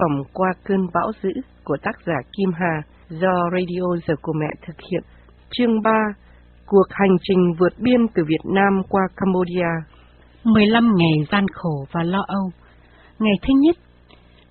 [0.00, 1.30] phẩm qua cơn bão dữ
[1.64, 5.02] của tác giả Kim Hà do Radio Giờ của Mẹ thực hiện.
[5.50, 5.90] Chương 3
[6.66, 9.70] Cuộc hành trình vượt biên từ Việt Nam qua Cambodia
[10.44, 12.50] 15 ngày gian khổ và lo âu
[13.18, 13.76] Ngày thứ nhất,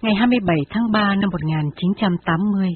[0.01, 2.67] ngày 27 tháng 3 năm 1980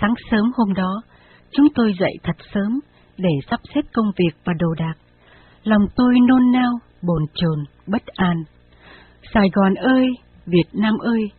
[0.00, 1.02] Sáng sớm hôm đó,
[1.50, 2.80] chúng tôi dậy thật sớm
[3.18, 4.94] để sắp xếp công việc và đồ đạc.
[5.62, 6.72] Lòng tôi nôn nao,
[7.02, 8.36] bồn chồn, bất an.
[9.34, 10.08] Sài Gòn ơi,
[10.46, 11.30] Việt Nam ơi,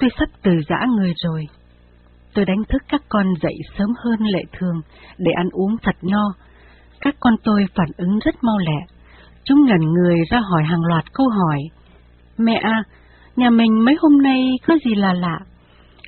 [0.00, 1.44] tôi sắp từ giã người rồi.
[2.34, 4.80] Tôi đánh thức các con dậy sớm hơn lệ thường
[5.18, 6.32] để ăn uống thật no.
[7.00, 8.86] Các con tôi phản ứng rất mau lẹ.
[9.44, 11.58] Chúng ngẩn người ra hỏi hàng loạt câu hỏi.
[12.38, 12.82] Mẹ à,
[13.36, 15.38] nhà mình mấy hôm nay có gì là lạ?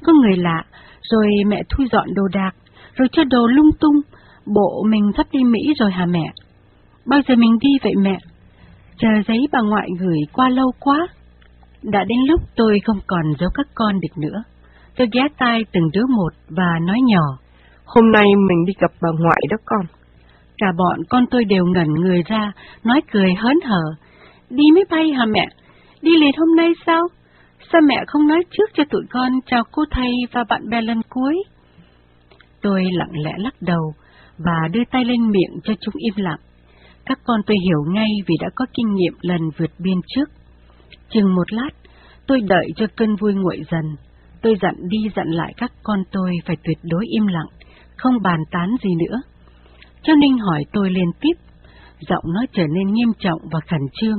[0.05, 0.65] Có người lạ,
[1.11, 2.51] rồi mẹ thu dọn đồ đạc,
[2.95, 3.97] rồi cho đồ lung tung.
[4.55, 6.33] Bộ mình sắp đi Mỹ rồi hả mẹ?
[7.07, 8.19] Bao giờ mình đi vậy mẹ?
[8.99, 11.09] Chờ giấy bà ngoại gửi qua lâu quá.
[11.83, 14.43] Đã đến lúc tôi không còn giấu các con được nữa.
[14.97, 17.39] Tôi ghé tai từng đứa một và nói nhỏ.
[17.85, 19.87] Hôm nay mình đi gặp bà ngoại đó con.
[20.59, 22.53] Cả bọn con tôi đều ngẩn người ra,
[22.85, 23.83] nói cười hớn hở.
[24.51, 25.47] Đi máy bay hả mẹ?
[26.03, 27.03] Đi liền hôm nay sao?
[27.73, 31.01] Sao mẹ không nói trước cho tụi con chào cô thầy và bạn bè lần
[31.09, 31.35] cuối?
[32.63, 33.95] Tôi lặng lẽ lắc đầu
[34.39, 36.39] và đưa tay lên miệng cho chúng im lặng.
[37.07, 40.31] Các con tôi hiểu ngay vì đã có kinh nghiệm lần vượt biên trước.
[41.13, 41.71] Chừng một lát,
[42.27, 43.97] tôi đợi cho cơn vui nguội dần.
[44.43, 47.47] Tôi dặn đi dặn lại các con tôi phải tuyệt đối im lặng,
[47.97, 49.21] không bàn tán gì nữa.
[50.03, 51.33] Cho Ninh hỏi tôi liên tiếp,
[52.09, 54.19] giọng nó trở nên nghiêm trọng và khẩn trương.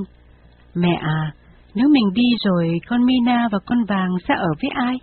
[0.75, 1.31] Mẹ à,
[1.75, 4.95] nếu mình đi rồi con Mina và con Vàng sẽ ở với ai?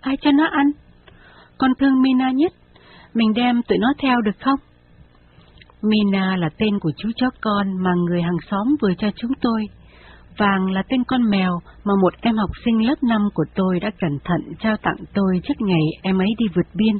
[0.00, 0.66] Ai cho nó ăn?
[1.58, 2.52] Con thương Mina nhất,
[3.14, 4.58] mình đem tụi nó theo được không?
[5.82, 9.62] Mina là tên của chú chó con mà người hàng xóm vừa cho chúng tôi.
[10.38, 13.90] Vàng là tên con mèo mà một em học sinh lớp 5 của tôi đã
[14.00, 16.98] cẩn thận trao tặng tôi trước ngày em ấy đi vượt biên.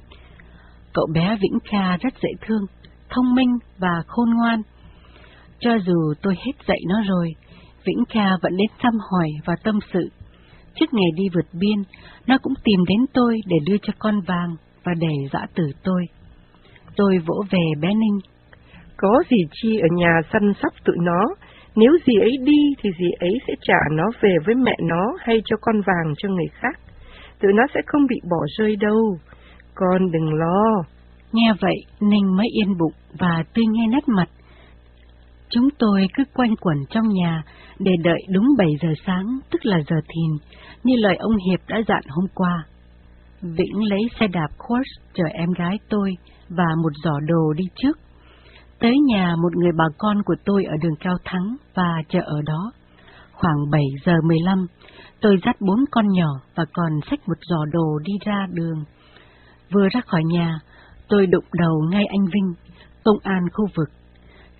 [0.94, 2.62] Cậu bé Vĩnh Kha rất dễ thương,
[3.08, 4.62] thông minh và khôn ngoan.
[5.58, 7.34] Cho dù tôi hết dạy nó rồi,
[7.84, 10.10] Vĩnh Kha vẫn đến thăm hỏi và tâm sự.
[10.74, 11.82] Trước ngày đi vượt biên,
[12.26, 16.02] nó cũng tìm đến tôi để đưa cho con vàng và để dã tử tôi.
[16.96, 18.18] Tôi vỗ về bé Ninh.
[18.96, 21.20] Có gì chi ở nhà săn sóc tụi nó,
[21.76, 25.42] nếu dì ấy đi thì dì ấy sẽ trả nó về với mẹ nó hay
[25.44, 26.80] cho con vàng cho người khác.
[27.40, 29.18] Tụi nó sẽ không bị bỏ rơi đâu.
[29.74, 30.82] Con đừng lo.
[31.32, 34.28] Nghe vậy, Ninh mới yên bụng và tươi nghe nét mặt.
[35.48, 37.42] Chúng tôi cứ quanh quẩn trong nhà
[37.78, 40.50] để đợi đúng 7 giờ sáng, tức là giờ thìn,
[40.84, 42.64] như lời ông Hiệp đã dặn hôm qua.
[43.42, 46.10] Vĩnh lấy xe đạp Quest chở em gái tôi
[46.48, 47.98] và một giỏ đồ đi trước.
[48.80, 52.42] Tới nhà một người bà con của tôi ở đường Cao Thắng và chờ ở
[52.46, 52.72] đó.
[53.32, 54.66] Khoảng 7 giờ 15,
[55.20, 58.84] tôi dắt bốn con nhỏ và còn xách một giò đồ đi ra đường.
[59.72, 60.58] Vừa ra khỏi nhà,
[61.08, 62.54] tôi đụng đầu ngay anh Vinh,
[63.04, 63.88] công an khu vực.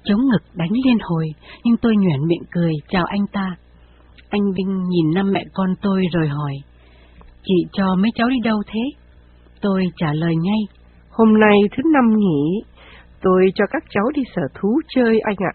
[0.04, 1.26] Chống ngực đánh liên hồi,
[1.64, 3.56] nhưng tôi nhoẻn miệng cười chào anh ta.
[4.30, 6.52] Anh Vinh nhìn năm mẹ con tôi rồi hỏi,
[7.42, 8.80] Chị cho mấy cháu đi đâu thế?
[9.60, 10.60] Tôi trả lời ngay,
[11.10, 12.62] Hôm nay thứ năm nghỉ,
[13.22, 15.52] tôi cho các cháu đi sở thú chơi anh ạ.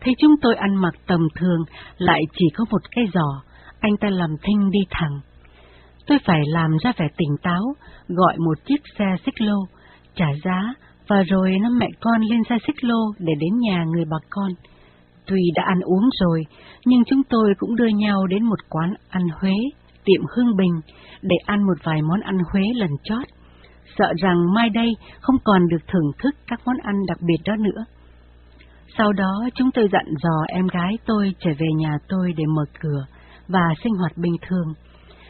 [0.00, 1.64] Thấy chúng tôi ăn mặc tầm thường,
[1.98, 3.42] lại chỉ có một cái giỏ,
[3.80, 5.20] anh ta làm thinh đi thẳng.
[6.06, 7.62] Tôi phải làm ra vẻ tỉnh táo,
[8.08, 9.56] gọi một chiếc xe xích lô,
[10.14, 10.74] trả giá,
[11.08, 14.50] và rồi năm mẹ con lên xe xích lô để đến nhà người bà con.
[15.26, 16.42] Tuy đã ăn uống rồi,
[16.84, 19.54] nhưng chúng tôi cũng đưa nhau đến một quán ăn Huế,
[20.04, 20.80] tiệm Hương Bình,
[21.22, 23.24] để ăn một vài món ăn Huế lần chót
[23.98, 27.56] sợ rằng mai đây không còn được thưởng thức các món ăn đặc biệt đó
[27.56, 27.84] nữa.
[28.98, 32.64] Sau đó chúng tôi dặn dò em gái tôi trở về nhà tôi để mở
[32.80, 33.06] cửa
[33.48, 34.74] và sinh hoạt bình thường,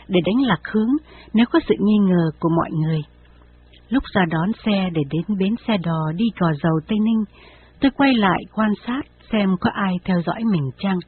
[0.09, 0.91] để đánh lạc hướng
[1.33, 3.01] nếu có sự nghi ngờ của mọi người.
[3.89, 7.25] Lúc ra đón xe để đến bến xe đò đi gò dầu Tây Ninh,
[7.81, 9.03] tôi quay lại quan sát
[9.33, 10.99] xem có ai theo dõi mình chăng.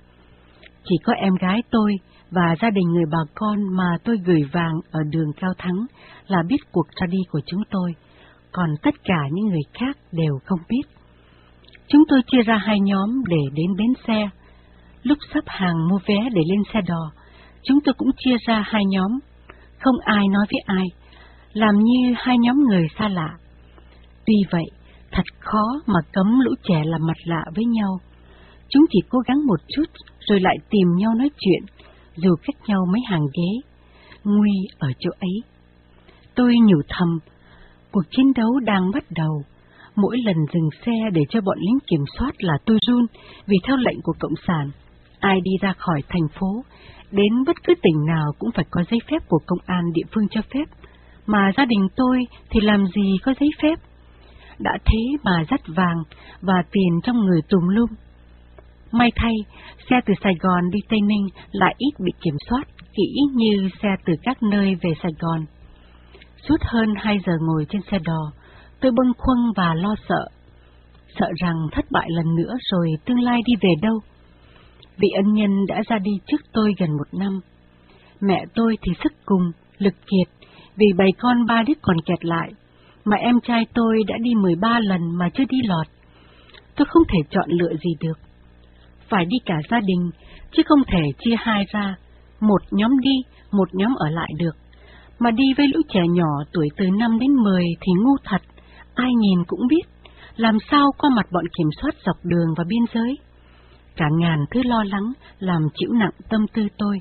[0.85, 1.93] Chỉ có em gái tôi
[2.31, 5.87] và gia đình người bà con mà tôi gửi vàng ở đường Cao Thắng
[6.27, 7.95] là biết cuộc ra đi của chúng tôi,
[8.53, 10.83] còn tất cả những người khác đều không biết.
[11.89, 14.29] Chúng tôi chia ra hai nhóm để đến bến xe.
[15.03, 17.13] Lúc sắp hàng mua vé để lên xe đò,
[17.63, 19.19] chúng tôi cũng chia ra hai nhóm,
[19.79, 20.87] không ai nói với ai,
[21.53, 23.29] làm như hai nhóm người xa lạ.
[24.27, 24.65] Tuy vậy,
[25.13, 27.99] thật khó mà cấm lũ trẻ làm mặt lạ với nhau.
[28.69, 29.85] Chúng chỉ cố gắng một chút
[30.21, 31.63] rồi lại tìm nhau nói chuyện,
[32.17, 33.71] dù cách nhau mấy hàng ghế.
[34.25, 35.43] Nguy ở chỗ ấy.
[36.35, 37.19] Tôi nhủ thầm,
[37.91, 39.43] cuộc chiến đấu đang bắt đầu.
[39.97, 43.07] Mỗi lần dừng xe để cho bọn lính kiểm soát là tôi run
[43.47, 44.71] vì theo lệnh của Cộng sản.
[45.21, 46.65] Ai đi ra khỏi thành phố,
[47.11, 50.29] đến bất cứ tỉnh nào cũng phải có giấy phép của công an địa phương
[50.31, 50.65] cho phép,
[51.27, 52.19] mà gia đình tôi
[52.51, 53.75] thì làm gì có giấy phép.
[54.59, 56.03] Đã thế mà dắt vàng
[56.41, 57.89] và tiền trong người tùm lum.
[58.99, 59.35] May thay,
[59.91, 62.63] xe từ Sài Gòn đi Tây Ninh lại ít bị kiểm soát
[62.97, 65.45] kỹ như xe từ các nơi về Sài Gòn.
[66.49, 68.33] Suốt hơn hai giờ ngồi trên xe đò,
[68.81, 70.29] tôi bâng khuâng và lo sợ.
[71.19, 74.01] Sợ rằng thất bại lần nữa rồi tương lai đi về đâu.
[74.97, 77.41] Vị ân nhân đã ra đi trước tôi gần một năm.
[78.21, 82.51] Mẹ tôi thì sức cùng, lực kiệt, vì bầy con ba đứa còn kẹt lại,
[83.05, 85.87] mà em trai tôi đã đi 13 lần mà chưa đi lọt.
[86.77, 88.26] Tôi không thể chọn lựa gì được.
[89.09, 90.11] Phải đi cả gia đình,
[90.53, 91.95] chứ không thể chia hai ra,
[92.41, 93.15] một nhóm đi,
[93.53, 94.57] một nhóm ở lại được.
[95.19, 98.43] Mà đi với lũ trẻ nhỏ tuổi từ 5 đến 10 thì ngu thật,
[98.95, 99.83] ai nhìn cũng biết,
[100.37, 103.19] làm sao qua mặt bọn kiểm soát dọc đường và biên giới.
[103.97, 107.01] Cả ngàn thứ lo lắng làm chịu nặng tâm tư tôi.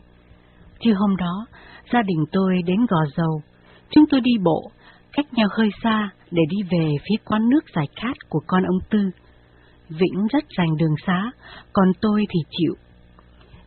[0.80, 1.46] Chứ hôm đó,
[1.94, 3.42] gia đình tôi đến Gò Dầu,
[3.90, 4.72] chúng tôi đi bộ,
[5.14, 8.80] cách nhau hơi xa để đi về phía quán nước giải khát của con ông
[8.90, 9.00] Tư.
[9.90, 11.32] Vĩnh rất rành đường xá,
[11.74, 12.74] còn tôi thì chịu.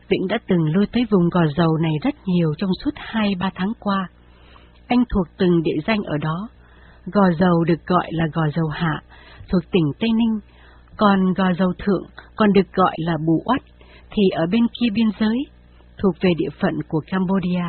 [0.09, 3.51] Vĩnh đã từng lui tới vùng gò dầu này rất nhiều trong suốt hai ba
[3.55, 4.09] tháng qua.
[4.87, 6.49] Anh thuộc từng địa danh ở đó.
[7.05, 9.01] Gò dầu được gọi là gò dầu hạ,
[9.49, 10.39] thuộc tỉnh Tây Ninh,
[10.97, 12.03] còn gò dầu thượng
[12.35, 13.61] còn được gọi là bù oắt,
[14.11, 15.37] thì ở bên kia biên giới,
[15.97, 17.65] thuộc về địa phận của Cambodia.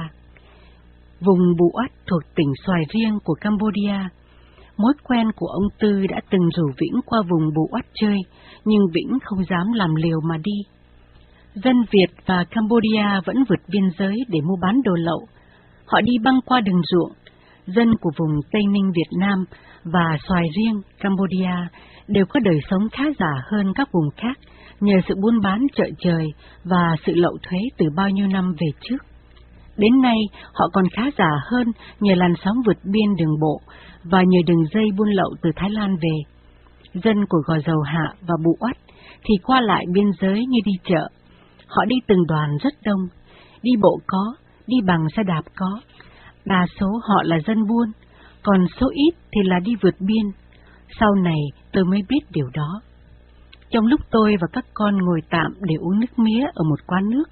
[1.20, 4.08] Vùng bù oắt thuộc tỉnh Xoài Riêng của Cambodia.
[4.82, 8.16] Mối quen của ông Tư đã từng rủ Vĩnh qua vùng bù oát chơi,
[8.64, 10.52] nhưng Vĩnh không dám làm liều mà đi.
[11.54, 15.26] Dân Việt và Cambodia vẫn vượt biên giới để mua bán đồ lậu.
[15.86, 17.12] Họ đi băng qua đường ruộng.
[17.66, 19.44] Dân của vùng Tây Ninh Việt Nam
[19.84, 21.68] và Xoài Riêng Cambodia
[22.08, 24.38] đều có đời sống khá giả hơn các vùng khác
[24.80, 26.26] nhờ sự buôn bán chợ trời
[26.64, 29.09] và sự lậu thuế từ bao nhiêu năm về trước.
[29.80, 30.18] Đến nay,
[30.52, 31.66] họ còn khá giả hơn
[32.00, 33.60] nhờ làn sóng vượt biên đường bộ
[34.04, 36.16] và nhờ đường dây buôn lậu từ Thái Lan về.
[37.04, 38.76] Dân của Gò Dầu Hạ và Bụ Oắt
[39.24, 41.08] thì qua lại biên giới như đi chợ.
[41.66, 43.00] Họ đi từng đoàn rất đông,
[43.62, 44.34] đi bộ có,
[44.66, 45.80] đi bằng xe đạp có.
[46.44, 47.92] Đa số họ là dân buôn,
[48.42, 50.24] còn số ít thì là đi vượt biên.
[51.00, 51.40] Sau này
[51.72, 52.80] tôi mới biết điều đó.
[53.70, 57.10] Trong lúc tôi và các con ngồi tạm để uống nước mía ở một quán
[57.10, 57.24] nước,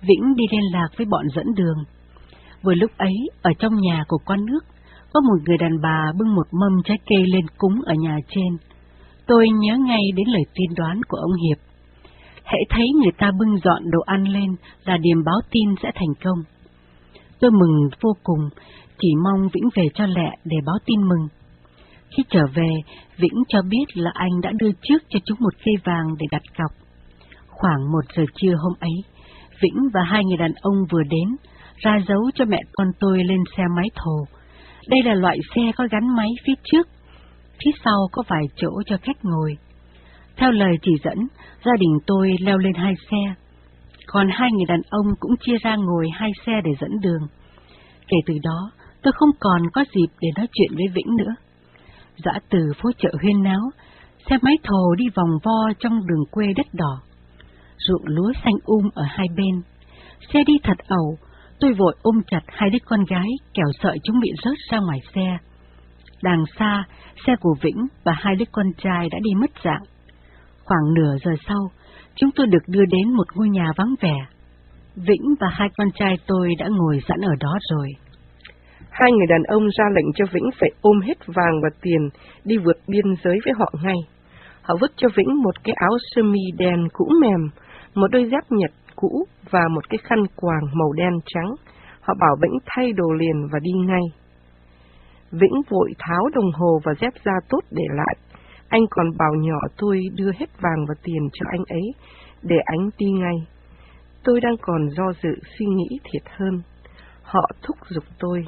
[0.00, 1.78] Vĩnh đi liên lạc với bọn dẫn đường.
[2.62, 4.64] Vừa lúc ấy, ở trong nhà của con nước,
[5.12, 8.56] có một người đàn bà bưng một mâm trái cây lên cúng ở nhà trên.
[9.26, 11.58] Tôi nhớ ngay đến lời tiên đoán của ông Hiệp.
[12.44, 16.14] Hãy thấy người ta bưng dọn đồ ăn lên là điềm báo tin sẽ thành
[16.24, 16.38] công.
[17.40, 18.48] Tôi mừng vô cùng,
[18.98, 21.28] chỉ mong Vĩnh về cho lẹ để báo tin mừng.
[22.16, 22.70] Khi trở về,
[23.16, 26.42] Vĩnh cho biết là anh đã đưa trước cho chúng một cây vàng để đặt
[26.58, 26.70] cọc.
[27.48, 29.04] Khoảng một giờ trưa hôm ấy,
[29.62, 31.36] Vĩnh và hai người đàn ông vừa đến,
[31.76, 34.24] ra dấu cho mẹ con tôi lên xe máy thồ.
[34.88, 36.88] Đây là loại xe có gắn máy phía trước,
[37.64, 39.56] phía sau có vài chỗ cho khách ngồi.
[40.36, 41.18] Theo lời chỉ dẫn,
[41.64, 43.34] gia đình tôi leo lên hai xe,
[44.06, 47.22] còn hai người đàn ông cũng chia ra ngồi hai xe để dẫn đường.
[48.08, 48.70] Kể từ đó,
[49.02, 51.34] tôi không còn có dịp để nói chuyện với Vĩnh nữa.
[52.24, 53.60] Dã từ phố chợ huyên náo,
[54.30, 57.00] xe máy thồ đi vòng vo trong đường quê đất đỏ.
[57.78, 59.62] Ruộng lúa xanh um ở hai bên.
[60.32, 61.18] Xe đi thật ẩu,
[61.60, 64.98] tôi vội ôm chặt hai đứa con gái, kẻo sợi chúng bị rớt ra ngoài
[65.14, 65.38] xe.
[66.22, 66.84] Đằng xa,
[67.26, 69.82] xe của Vĩnh và hai đứa con trai đã đi mất dạng.
[70.64, 71.70] Khoảng nửa giờ sau,
[72.14, 74.16] chúng tôi được đưa đến một ngôi nhà vắng vẻ.
[74.96, 77.88] Vĩnh và hai con trai tôi đã ngồi sẵn ở đó rồi.
[78.90, 82.08] Hai người đàn ông ra lệnh cho Vĩnh phải ôm hết vàng và tiền
[82.44, 83.96] đi vượt biên giới với họ ngay.
[84.62, 87.50] Họ vứt cho Vĩnh một cái áo sơ mi đen cũ mềm,
[87.94, 91.50] một đôi dép nhật cũ và một cái khăn quàng màu đen trắng.
[92.00, 94.02] Họ bảo Vĩnh thay đồ liền và đi ngay.
[95.30, 98.16] Vĩnh vội tháo đồng hồ và dép ra tốt để lại.
[98.68, 101.92] Anh còn bảo nhỏ tôi đưa hết vàng và tiền cho anh ấy,
[102.42, 103.36] để anh đi ngay.
[104.24, 106.62] Tôi đang còn do dự suy nghĩ thiệt hơn.
[107.22, 108.44] Họ thúc giục tôi.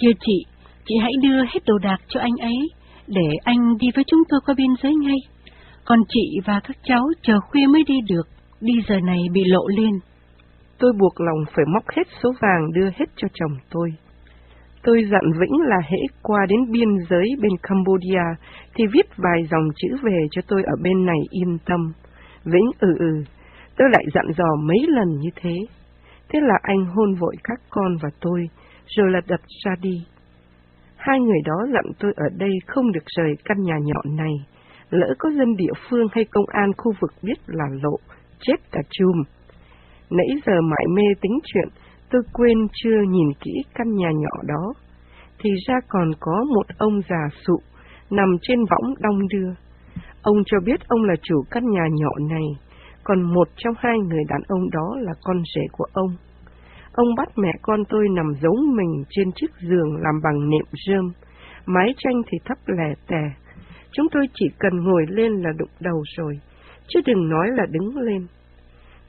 [0.00, 0.44] Kia chị,
[0.84, 2.68] chị hãy đưa hết đồ đạc cho anh ấy,
[3.06, 5.18] để anh đi với chúng tôi qua biên giới ngay.
[5.84, 8.28] Còn chị và các cháu chờ khuya mới đi được,
[8.64, 9.92] đi giờ này bị lộ lên.
[10.78, 13.90] Tôi buộc lòng phải móc hết số vàng đưa hết cho chồng tôi.
[14.82, 18.24] Tôi dặn Vĩnh là hễ qua đến biên giới bên Cambodia
[18.74, 21.92] thì viết vài dòng chữ về cho tôi ở bên này yên tâm.
[22.44, 23.24] Vĩnh ừ ừ,
[23.76, 25.56] tôi lại dặn dò mấy lần như thế.
[26.28, 28.48] Thế là anh hôn vội các con và tôi,
[28.86, 30.04] rồi là đập ra đi.
[30.96, 34.32] Hai người đó dặn tôi ở đây không được rời căn nhà nhỏ này,
[34.90, 37.98] lỡ có dân địa phương hay công an khu vực biết là lộ,
[38.46, 39.22] chết cả chùm.
[40.10, 41.68] Nãy giờ mãi mê tính chuyện,
[42.10, 44.72] tôi quên chưa nhìn kỹ căn nhà nhỏ đó.
[45.38, 47.56] Thì ra còn có một ông già sụ,
[48.10, 49.50] nằm trên võng đong đưa.
[50.22, 52.46] Ông cho biết ông là chủ căn nhà nhỏ này,
[53.04, 56.10] còn một trong hai người đàn ông đó là con rể của ông.
[56.92, 61.12] Ông bắt mẹ con tôi nằm giấu mình trên chiếc giường làm bằng nệm rơm,
[61.66, 63.22] mái tranh thì thấp lẻ tè.
[63.92, 66.40] Chúng tôi chỉ cần ngồi lên là đụng đầu rồi,
[66.88, 68.26] chứ đừng nói là đứng lên.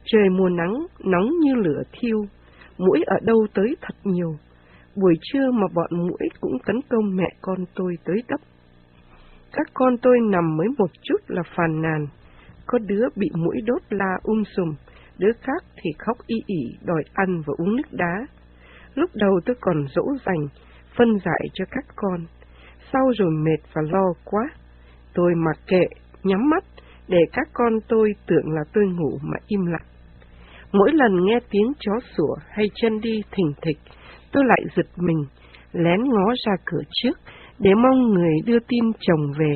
[0.06, 2.26] Trời mùa nắng, nóng như lửa thiêu,
[2.78, 4.36] mũi ở đâu tới thật nhiều.
[4.96, 8.40] Buổi trưa mà bọn mũi cũng tấn công mẹ con tôi tới tấp.
[9.52, 12.08] Các con tôi nằm mới một chút là phàn nàn,
[12.66, 14.76] có đứa bị mũi đốt la um sùm,
[15.18, 18.28] đứa khác thì khóc y ỉ đòi ăn và uống nước đá.
[18.96, 20.48] Lúc đầu tôi còn dỗ dành,
[20.98, 22.26] phân giải cho các con,
[22.94, 24.50] sau rồi mệt và lo quá.
[25.14, 25.84] Tôi mặc kệ,
[26.24, 26.64] nhắm mắt,
[27.08, 29.88] để các con tôi tưởng là tôi ngủ mà im lặng.
[30.72, 33.78] Mỗi lần nghe tiếng chó sủa hay chân đi thình thịch,
[34.32, 35.26] tôi lại giật mình,
[35.74, 37.18] lén ngó ra cửa trước
[37.60, 39.54] để mong người đưa tin chồng về.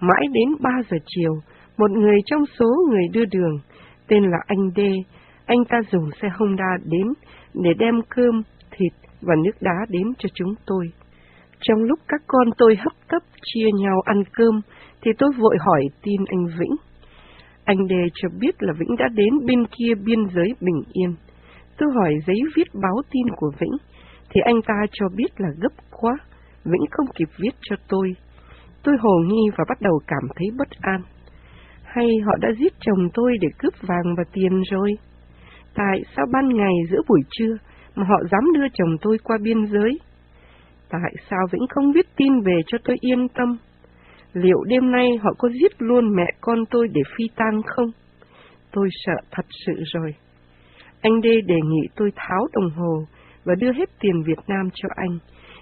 [0.00, 1.32] Mãi đến ba giờ chiều,
[1.78, 3.58] một người trong số người đưa đường,
[4.08, 4.80] tên là anh D,
[5.46, 7.06] anh ta dùng xe Honda đến
[7.54, 8.92] để đem cơm, thịt
[9.22, 10.86] và nước đá đến cho chúng tôi.
[11.60, 14.60] Trong lúc các con tôi hấp tấp chia nhau ăn cơm,
[15.06, 16.76] thì tôi vội hỏi tin anh Vĩnh.
[17.64, 21.14] Anh Đề cho biết là Vĩnh đã đến bên kia biên giới Bình Yên.
[21.78, 23.76] Tôi hỏi giấy viết báo tin của Vĩnh,
[24.30, 26.12] thì anh ta cho biết là gấp quá,
[26.64, 28.12] Vĩnh không kịp viết cho tôi.
[28.82, 31.00] Tôi hồ nghi và bắt đầu cảm thấy bất an.
[31.84, 34.98] Hay họ đã giết chồng tôi để cướp vàng và tiền rồi?
[35.74, 37.56] Tại sao ban ngày giữa buổi trưa
[37.94, 39.98] mà họ dám đưa chồng tôi qua biên giới?
[40.90, 43.56] Tại sao Vĩnh không viết tin về cho tôi yên tâm?
[44.42, 47.90] Liệu đêm nay họ có giết luôn mẹ con tôi để phi tang không?
[48.72, 50.14] Tôi sợ thật sự rồi.
[51.00, 53.04] Anh Đê đề nghị tôi tháo đồng hồ
[53.44, 55.18] và đưa hết tiền Việt Nam cho anh,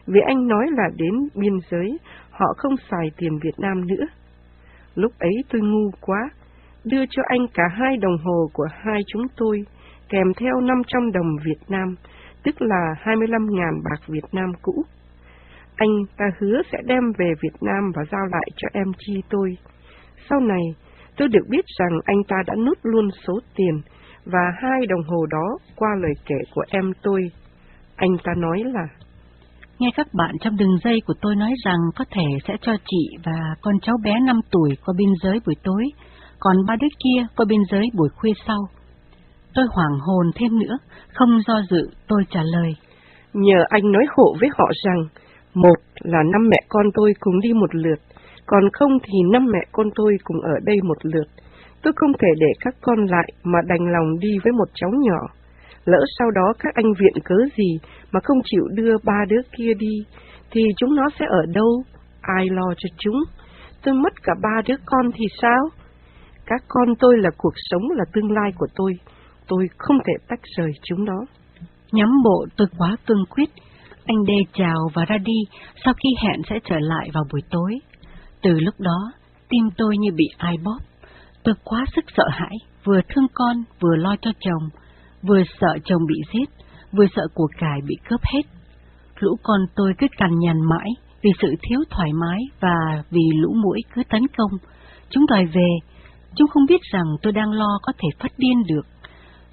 [0.07, 1.99] vì anh nói là đến biên giới
[2.31, 4.05] họ không xài tiền Việt Nam nữa.
[4.95, 6.31] Lúc ấy tôi ngu quá,
[6.85, 9.65] đưa cho anh cả hai đồng hồ của hai chúng tôi,
[10.09, 11.95] kèm theo 500 đồng Việt Nam,
[12.45, 14.85] tức là 25.000 bạc Việt Nam cũ.
[15.77, 19.59] Anh ta hứa sẽ đem về Việt Nam và giao lại cho em chi tôi.
[20.31, 20.63] Sau này,
[21.17, 23.81] tôi được biết rằng anh ta đã nút luôn số tiền
[24.25, 27.21] và hai đồng hồ đó qua lời kể của em tôi.
[27.97, 28.87] Anh ta nói là
[29.79, 33.09] Nghe các bạn trong đường dây của tôi nói rằng có thể sẽ cho chị
[33.25, 35.85] và con cháu bé 5 tuổi qua biên giới buổi tối,
[36.39, 38.59] còn ba đứa kia qua biên giới buổi khuya sau.
[39.55, 40.77] Tôi hoảng hồn thêm nữa,
[41.15, 42.77] không do dự, tôi trả lời.
[43.33, 44.99] Nhờ anh nói hộ với họ rằng,
[45.55, 47.99] một là năm mẹ con tôi cùng đi một lượt,
[48.47, 51.29] còn không thì năm mẹ con tôi cùng ở đây một lượt.
[51.83, 55.21] Tôi không thể để các con lại mà đành lòng đi với một cháu nhỏ.
[55.85, 57.79] Lỡ sau đó các anh viện cớ gì
[58.13, 59.95] mà không chịu đưa ba đứa kia đi,
[60.51, 61.83] thì chúng nó sẽ ở đâu?
[62.21, 63.17] Ai lo cho chúng?
[63.83, 65.69] Tôi mất cả ba đứa con thì sao?
[66.47, 68.93] Các con tôi là cuộc sống là tương lai của tôi.
[69.49, 71.19] Tôi không thể tách rời chúng nó.
[71.93, 73.49] Nhắm bộ tôi quá cương quyết.
[74.07, 75.39] Anh Đê chào và ra đi
[75.85, 77.79] sau khi hẹn sẽ trở lại vào buổi tối.
[78.43, 79.13] Từ lúc đó,
[79.49, 80.79] tim tôi như bị ai bóp.
[81.43, 84.69] Tôi quá sức sợ hãi, vừa thương con, vừa lo cho chồng,
[85.23, 86.51] vừa sợ chồng bị giết,
[86.93, 88.43] vừa sợ của cải bị cướp hết.
[89.19, 90.89] Lũ con tôi cứ cằn nhằn mãi
[91.23, 94.51] vì sự thiếu thoải mái và vì lũ mũi cứ tấn công.
[95.11, 95.69] Chúng đòi về,
[96.37, 98.87] chúng không biết rằng tôi đang lo có thể phát điên được.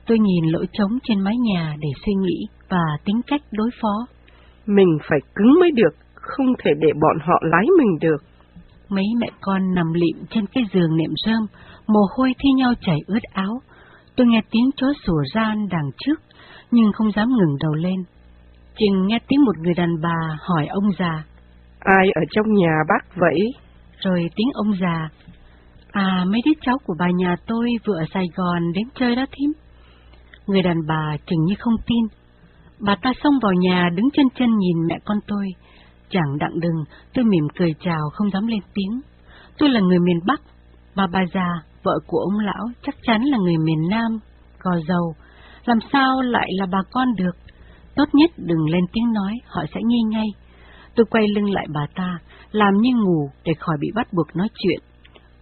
[0.05, 4.07] Tôi nhìn lỗ trống trên mái nhà để suy nghĩ và tính cách đối phó.
[4.65, 8.23] Mình phải cứng mới được, không thể để bọn họ lái mình được.
[8.89, 11.45] Mấy mẹ con nằm lịm trên cái giường nệm rơm,
[11.87, 13.61] mồ hôi thi nhau chảy ướt áo.
[14.15, 16.19] Tôi nghe tiếng chó sủa gian đằng trước,
[16.71, 18.03] nhưng không dám ngừng đầu lên.
[18.77, 21.23] Chừng nghe tiếng một người đàn bà hỏi ông già.
[21.79, 23.39] Ai ở trong nhà bác vậy?
[23.99, 25.09] Rồi tiếng ông già.
[25.91, 29.25] À, mấy đứa cháu của bà nhà tôi vừa ở Sài Gòn đến chơi đó
[29.31, 29.51] thím.
[30.47, 32.20] Người đàn bà chừng như không tin.
[32.85, 35.45] Bà ta xông vào nhà đứng chân chân nhìn mẹ con tôi.
[36.09, 36.83] Chẳng đặng đừng,
[37.13, 39.01] tôi mỉm cười chào không dám lên tiếng.
[39.57, 40.41] Tôi là người miền Bắc,
[40.95, 41.47] bà bà già,
[41.83, 44.19] vợ của ông lão chắc chắn là người miền Nam,
[44.59, 45.15] gò dầu,
[45.65, 47.35] làm sao lại là bà con được?
[47.95, 50.27] Tốt nhất đừng lên tiếng nói, họ sẽ nghi ngay.
[50.95, 52.17] Tôi quay lưng lại bà ta,
[52.51, 54.79] làm như ngủ để khỏi bị bắt buộc nói chuyện.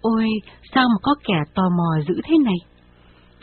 [0.01, 0.25] Ôi,
[0.74, 2.58] sao mà có kẻ tò mò dữ thế này?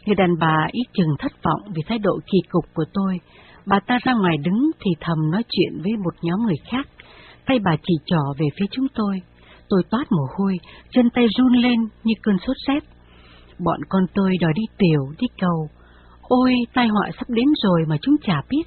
[0.07, 3.19] Người đàn bà ít chừng thất vọng vì thái độ kỳ cục của tôi.
[3.67, 6.89] Bà ta ra ngoài đứng thì thầm nói chuyện với một nhóm người khác.
[7.47, 9.21] Tay bà chỉ trỏ về phía chúng tôi.
[9.69, 10.57] Tôi toát mồ hôi,
[10.91, 12.85] chân tay run lên như cơn sốt rét.
[13.59, 15.69] Bọn con tôi đòi đi tiểu, đi cầu.
[16.23, 18.63] Ôi, tai họa sắp đến rồi mà chúng chả biết.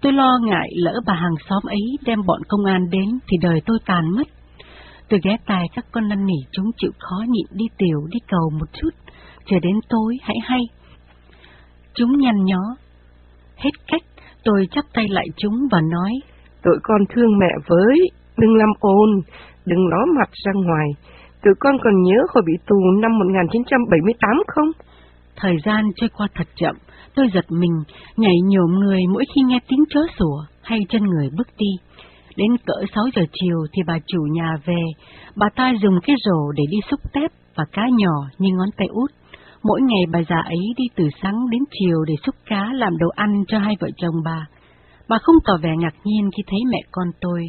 [0.00, 3.60] Tôi lo ngại lỡ bà hàng xóm ấy đem bọn công an đến thì đời
[3.66, 4.28] tôi tàn mất.
[5.08, 8.50] Tôi ghé tai các con năn nỉ chúng chịu khó nhịn đi tiểu, đi cầu
[8.60, 8.90] một chút,
[9.46, 10.60] chờ đến tối hãy hay.
[11.94, 12.76] Chúng nhăn nhó.
[13.56, 14.02] Hết cách,
[14.44, 16.12] tôi chắp tay lại chúng và nói.
[16.62, 19.10] Tụi con thương mẹ với, đừng làm ồn,
[19.66, 20.88] đừng ló mặt ra ngoài.
[21.42, 24.70] Tụi con còn nhớ hồi bị tù năm 1978 không?
[25.36, 26.76] Thời gian trôi qua thật chậm,
[27.14, 27.82] tôi giật mình,
[28.16, 32.00] nhảy nhổm người mỗi khi nghe tiếng chó sủa hay chân người bước đi.
[32.36, 34.82] Đến cỡ 6 giờ chiều thì bà chủ nhà về,
[35.36, 38.86] bà ta dùng cái rổ để đi xúc tép và cá nhỏ như ngón tay
[38.90, 39.10] út.
[39.64, 43.08] Mỗi ngày bà già ấy đi từ sáng đến chiều để xúc cá làm đồ
[43.08, 44.46] ăn cho hai vợ chồng bà.
[45.08, 47.42] Bà không tỏ vẻ ngạc nhiên khi thấy mẹ con tôi,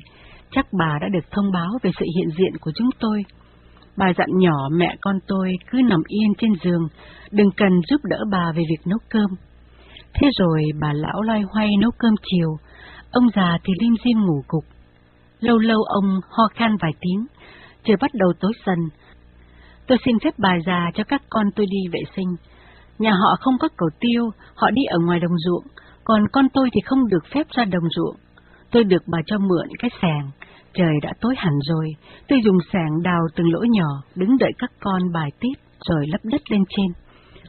[0.51, 3.23] chắc bà đã được thông báo về sự hiện diện của chúng tôi.
[3.97, 6.87] Bà dặn nhỏ mẹ con tôi cứ nằm yên trên giường,
[7.31, 9.29] đừng cần giúp đỡ bà về việc nấu cơm.
[10.13, 12.57] Thế rồi bà lão loay hoay nấu cơm chiều,
[13.11, 14.63] ông già thì lim dim ngủ cục.
[15.39, 17.25] Lâu lâu ông ho khan vài tiếng,
[17.83, 18.77] trời bắt đầu tối dần.
[19.87, 22.35] Tôi xin phép bà già cho các con tôi đi vệ sinh.
[22.99, 25.63] Nhà họ không có cầu tiêu, họ đi ở ngoài đồng ruộng,
[26.03, 28.15] còn con tôi thì không được phép ra đồng ruộng.
[28.71, 30.29] Tôi được bà cho mượn cái sàng,
[30.73, 31.89] trời đã tối hẳn rồi,
[32.27, 35.53] tôi dùng sàng đào từng lỗ nhỏ, đứng đợi các con bài tiết
[35.89, 36.87] rồi lấp đất lên trên.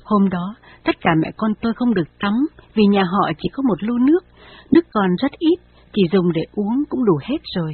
[0.05, 2.33] Hôm đó, tất cả mẹ con tôi không được tắm
[2.75, 4.25] vì nhà họ chỉ có một lu nước,
[4.73, 5.57] nước còn rất ít,
[5.93, 7.73] chỉ dùng để uống cũng đủ hết rồi.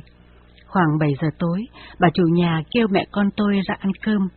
[0.67, 1.61] Khoảng 7 giờ tối,
[2.01, 4.29] bà chủ nhà kêu mẹ con tôi ra ăn cơm.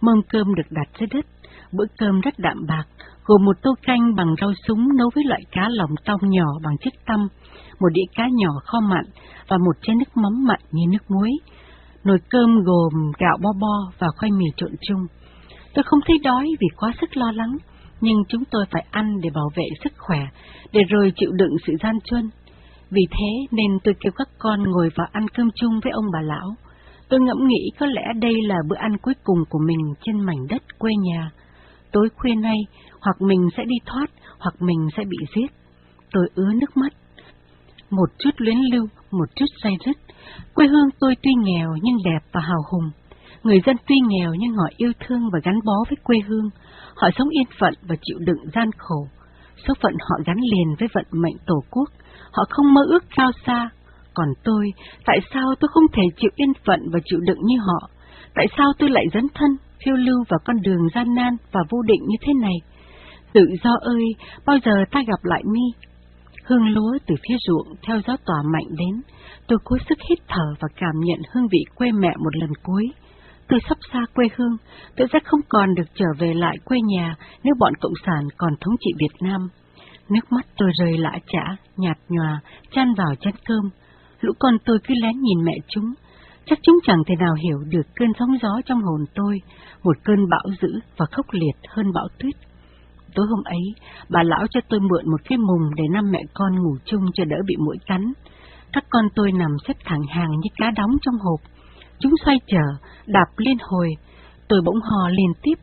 [0.00, 1.26] Mâm cơm được đặt dưới đất,
[1.72, 2.84] bữa cơm rất đạm bạc,
[3.24, 6.76] gồm một tô canh bằng rau súng nấu với loại cá lòng tong nhỏ bằng
[6.80, 7.28] chiếc tăm,
[7.80, 9.04] một đĩa cá nhỏ kho mặn
[9.48, 11.30] và một chén nước mắm mặn như nước muối.
[12.04, 15.06] Nồi cơm gồm gạo bo bo và khoai mì trộn chung.
[15.74, 17.56] Tôi không thấy đói vì quá sức lo lắng,
[18.00, 20.20] nhưng chúng tôi phải ăn để bảo vệ sức khỏe,
[20.72, 22.30] để rồi chịu đựng sự gian truân.
[22.90, 26.20] Vì thế nên tôi kêu các con ngồi vào ăn cơm chung với ông bà
[26.20, 26.54] lão.
[27.08, 30.46] Tôi ngẫm nghĩ có lẽ đây là bữa ăn cuối cùng của mình trên mảnh
[30.48, 31.30] đất quê nhà.
[31.92, 32.56] Tối khuya nay,
[33.00, 34.06] hoặc mình sẽ đi thoát,
[34.38, 35.46] hoặc mình sẽ bị giết.
[36.12, 36.92] Tôi ứa nước mắt.
[37.90, 39.96] Một chút luyến lưu, một chút say dứt.
[40.54, 42.90] Quê hương tôi tuy nghèo nhưng đẹp và hào hùng.
[43.42, 46.50] Người dân tuy nghèo nhưng họ yêu thương và gắn bó với quê hương.
[46.96, 49.08] Họ sống yên phận và chịu đựng gian khổ.
[49.66, 51.88] Số phận họ gắn liền với vận mệnh tổ quốc.
[52.32, 53.70] Họ không mơ ước cao xa.
[54.18, 54.72] Còn tôi,
[55.06, 57.90] tại sao tôi không thể chịu yên phận và chịu đựng như họ?
[58.34, 59.50] Tại sao tôi lại dấn thân,
[59.84, 62.54] phiêu lưu vào con đường gian nan và vô định như thế này?
[63.32, 64.04] Tự do ơi,
[64.46, 65.88] bao giờ ta gặp lại mi?
[66.44, 69.02] Hương lúa từ phía ruộng theo gió tỏa mạnh đến,
[69.46, 72.84] tôi cố sức hít thở và cảm nhận hương vị quê mẹ một lần cuối.
[73.48, 74.56] Tôi sắp xa quê hương,
[74.96, 78.52] tôi sẽ không còn được trở về lại quê nhà nếu bọn Cộng sản còn
[78.60, 79.48] thống trị Việt Nam.
[80.10, 83.70] Nước mắt tôi rơi lã chả, nhạt nhòa, chan vào chén cơm.
[84.20, 85.92] Lũ con tôi cứ lén nhìn mẹ chúng.
[86.46, 89.40] Chắc chúng chẳng thể nào hiểu được cơn sóng gió trong hồn tôi,
[89.82, 92.34] một cơn bão dữ và khốc liệt hơn bão tuyết.
[93.14, 93.74] Tối hôm ấy,
[94.08, 97.24] bà lão cho tôi mượn một cái mùng để năm mẹ con ngủ chung cho
[97.24, 98.12] đỡ bị mũi cắn.
[98.72, 101.40] Các con tôi nằm xếp thẳng hàng như cá đóng trong hộp.
[101.98, 103.88] Chúng xoay chờ, đạp liên hồi.
[104.48, 105.54] Tôi bỗng hò liên tiếp.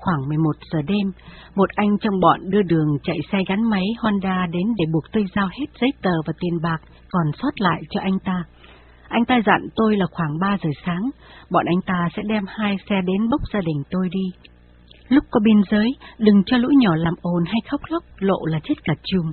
[0.00, 1.12] Khoảng 11 giờ đêm,
[1.54, 5.24] một anh trong bọn đưa đường chạy xe gắn máy Honda đến để buộc tôi
[5.36, 6.80] giao hết giấy tờ và tiền bạc
[7.10, 8.44] còn sót lại cho anh ta.
[9.08, 11.10] Anh ta dặn tôi là khoảng 3 giờ sáng,
[11.50, 14.50] bọn anh ta sẽ đem hai xe đến bốc gia đình tôi đi.
[15.08, 18.60] Lúc có biên giới, đừng cho lũ nhỏ làm ồn hay khóc lóc, lộ là
[18.64, 19.32] chết cả chùm.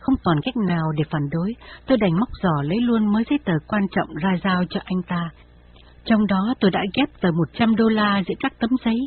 [0.00, 1.52] Không còn cách nào để phản đối,
[1.86, 5.02] tôi đành móc giỏ lấy luôn mấy giấy tờ quan trọng ra giao cho anh
[5.08, 5.30] ta.
[6.04, 8.98] Trong đó tôi đã ghép tờ 100 đô la giữa các tấm giấy.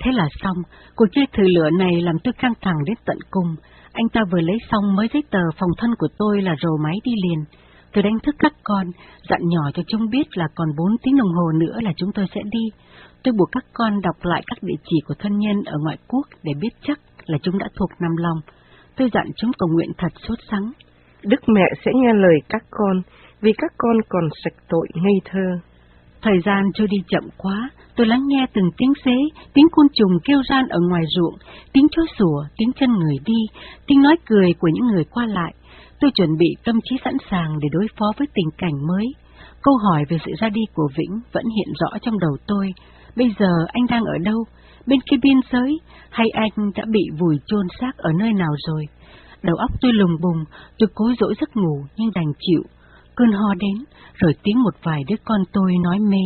[0.00, 0.56] Thế là xong,
[0.96, 3.56] cuộc chơi thử lửa này làm tôi căng thẳng đến tận cùng.
[3.92, 6.94] Anh ta vừa lấy xong mấy giấy tờ phòng thân của tôi là rồ máy
[7.04, 7.44] đi liền.
[7.92, 8.86] Tôi đánh thức các con,
[9.28, 12.26] dặn nhỏ cho chúng biết là còn 4 tiếng đồng hồ nữa là chúng tôi
[12.34, 12.64] sẽ đi.
[13.22, 16.26] Tôi buộc các con đọc lại các địa chỉ của thân nhân ở ngoại quốc
[16.42, 18.40] để biết chắc là chúng đã thuộc nằm lòng
[18.98, 20.72] Tôi dặn chúng cầu nguyện thật sốt sắng.
[21.22, 23.02] Đức mẹ sẽ nghe lời các con,
[23.40, 25.58] vì các con còn sạch tội ngây thơ.
[26.22, 29.16] Thời gian trôi đi chậm quá, tôi lắng nghe từng tiếng xế,
[29.54, 31.34] tiếng côn trùng kêu ran ở ngoài ruộng,
[31.72, 35.54] tiếng chó sủa, tiếng chân người đi, tiếng nói cười của những người qua lại.
[36.00, 39.06] Tôi chuẩn bị tâm trí sẵn sàng để đối phó với tình cảnh mới.
[39.62, 42.72] Câu hỏi về sự ra đi của Vĩnh vẫn hiện rõ trong đầu tôi,
[43.18, 44.44] Bây giờ anh đang ở đâu?
[44.86, 45.80] Bên kia biên giới?
[46.10, 48.84] Hay anh đã bị vùi chôn xác ở nơi nào rồi?
[49.42, 50.44] Đầu óc tôi lùng bùng,
[50.78, 52.62] tôi cố dỗ giấc ngủ nhưng đành chịu
[53.18, 56.16] cơn ho đến, rồi tiếng một vài đứa con tôi nói mê.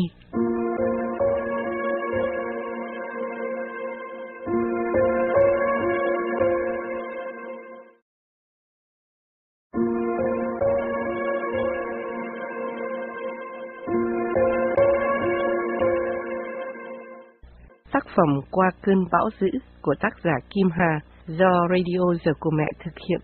[17.93, 19.49] Tác phẩm Qua cơn bão dữ
[19.83, 23.21] của tác giả Kim Hà do Radio Giờ của Mẹ thực hiện.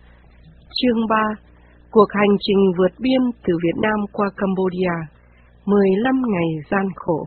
[0.81, 1.48] Chương 3
[1.91, 4.95] Cuộc hành trình vượt biên từ Việt Nam qua Cambodia
[5.65, 7.25] 15 ngày gian khổ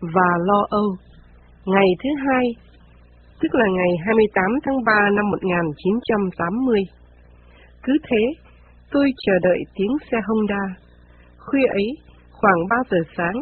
[0.00, 0.96] và lo âu
[1.64, 2.44] Ngày thứ hai,
[3.40, 6.80] tức là ngày 28 tháng 3 năm 1980.
[7.82, 8.22] Cứ thế,
[8.90, 10.64] tôi chờ đợi tiếng xe Honda.
[11.38, 11.88] Khuya ấy,
[12.30, 13.36] khoảng 3 giờ sáng,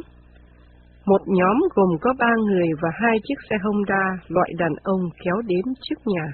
[1.06, 5.36] một nhóm gồm có ba người và hai chiếc xe Honda loại đàn ông kéo
[5.46, 6.26] đến trước nhà.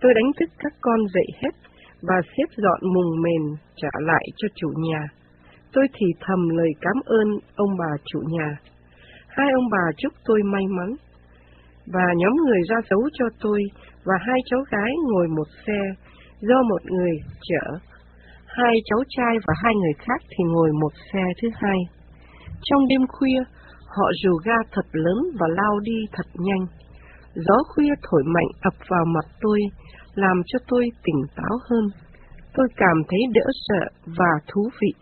[0.00, 1.54] Tôi đánh thức các con dậy hết
[2.02, 5.08] và xếp dọn mùng mền trả lại cho chủ nhà.
[5.72, 8.56] Tôi thì thầm lời cảm ơn ông bà chủ nhà.
[9.28, 10.90] Hai ông bà chúc tôi may mắn.
[11.86, 13.62] Và nhóm người ra dấu cho tôi
[14.04, 15.80] và hai cháu gái ngồi một xe
[16.40, 17.78] do một người chở.
[18.46, 21.78] Hai cháu trai và hai người khác thì ngồi một xe thứ hai.
[22.62, 23.42] Trong đêm khuya,
[23.96, 26.66] Họ rù ga thật lớn và lao đi thật nhanh.
[27.34, 29.60] Gió khuya thổi mạnh ập vào mặt tôi,
[30.24, 31.84] làm cho tôi tỉnh táo hơn.
[32.54, 33.82] Tôi cảm thấy đỡ sợ
[34.18, 34.92] và thú vị.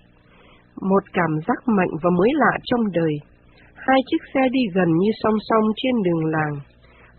[0.81, 3.15] Một cảm giác mạnh và mới lạ trong đời.
[3.75, 6.55] Hai chiếc xe đi gần như song song trên đường làng.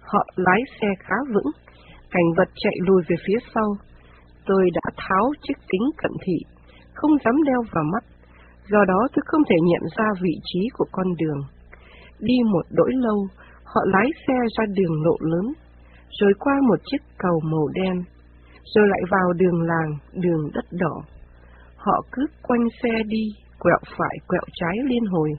[0.01, 1.51] Họ lái xe khá vững,
[2.11, 3.69] cảnh vật chạy lùi về phía sau.
[4.45, 6.37] Tôi đã tháo chiếc kính cận thị,
[6.93, 8.03] không dám đeo vào mắt,
[8.71, 11.41] do đó tôi không thể nhận ra vị trí của con đường.
[12.19, 13.27] Đi một đỗi lâu,
[13.63, 15.53] họ lái xe ra đường lộ lớn,
[16.09, 18.03] rồi qua một chiếc cầu màu đen,
[18.75, 20.95] rồi lại vào đường làng, đường đất đỏ.
[21.75, 23.23] Họ cứ quanh xe đi,
[23.59, 25.29] quẹo phải, quẹo trái liên hồi.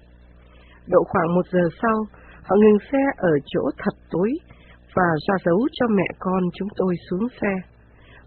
[0.87, 1.97] Độ khoảng một giờ sau,
[2.43, 4.31] họ ngừng xe ở chỗ thật tối
[4.95, 7.55] và ra dấu cho mẹ con chúng tôi xuống xe.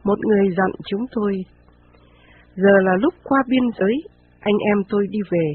[0.03, 1.33] Một người dặn chúng tôi,
[2.55, 3.95] giờ là lúc qua biên giới,
[4.39, 5.47] anh em tôi đi về,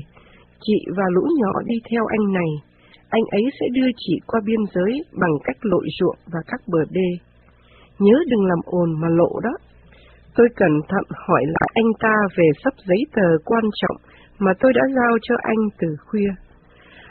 [0.60, 2.50] chị và lũ nhỏ đi theo anh này,
[3.16, 6.78] anh ấy sẽ đưa chị qua biên giới bằng cách lội ruộng và các bờ
[6.90, 7.10] đê.
[7.98, 9.54] Nhớ đừng làm ồn mà lộ đó.
[10.36, 13.96] Tôi cẩn thận hỏi lại anh ta về sắp giấy tờ quan trọng
[14.38, 16.30] mà tôi đã giao cho anh từ khuya.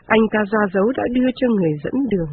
[0.05, 2.31] Anh ta ra dấu đã đưa cho người dẫn đường.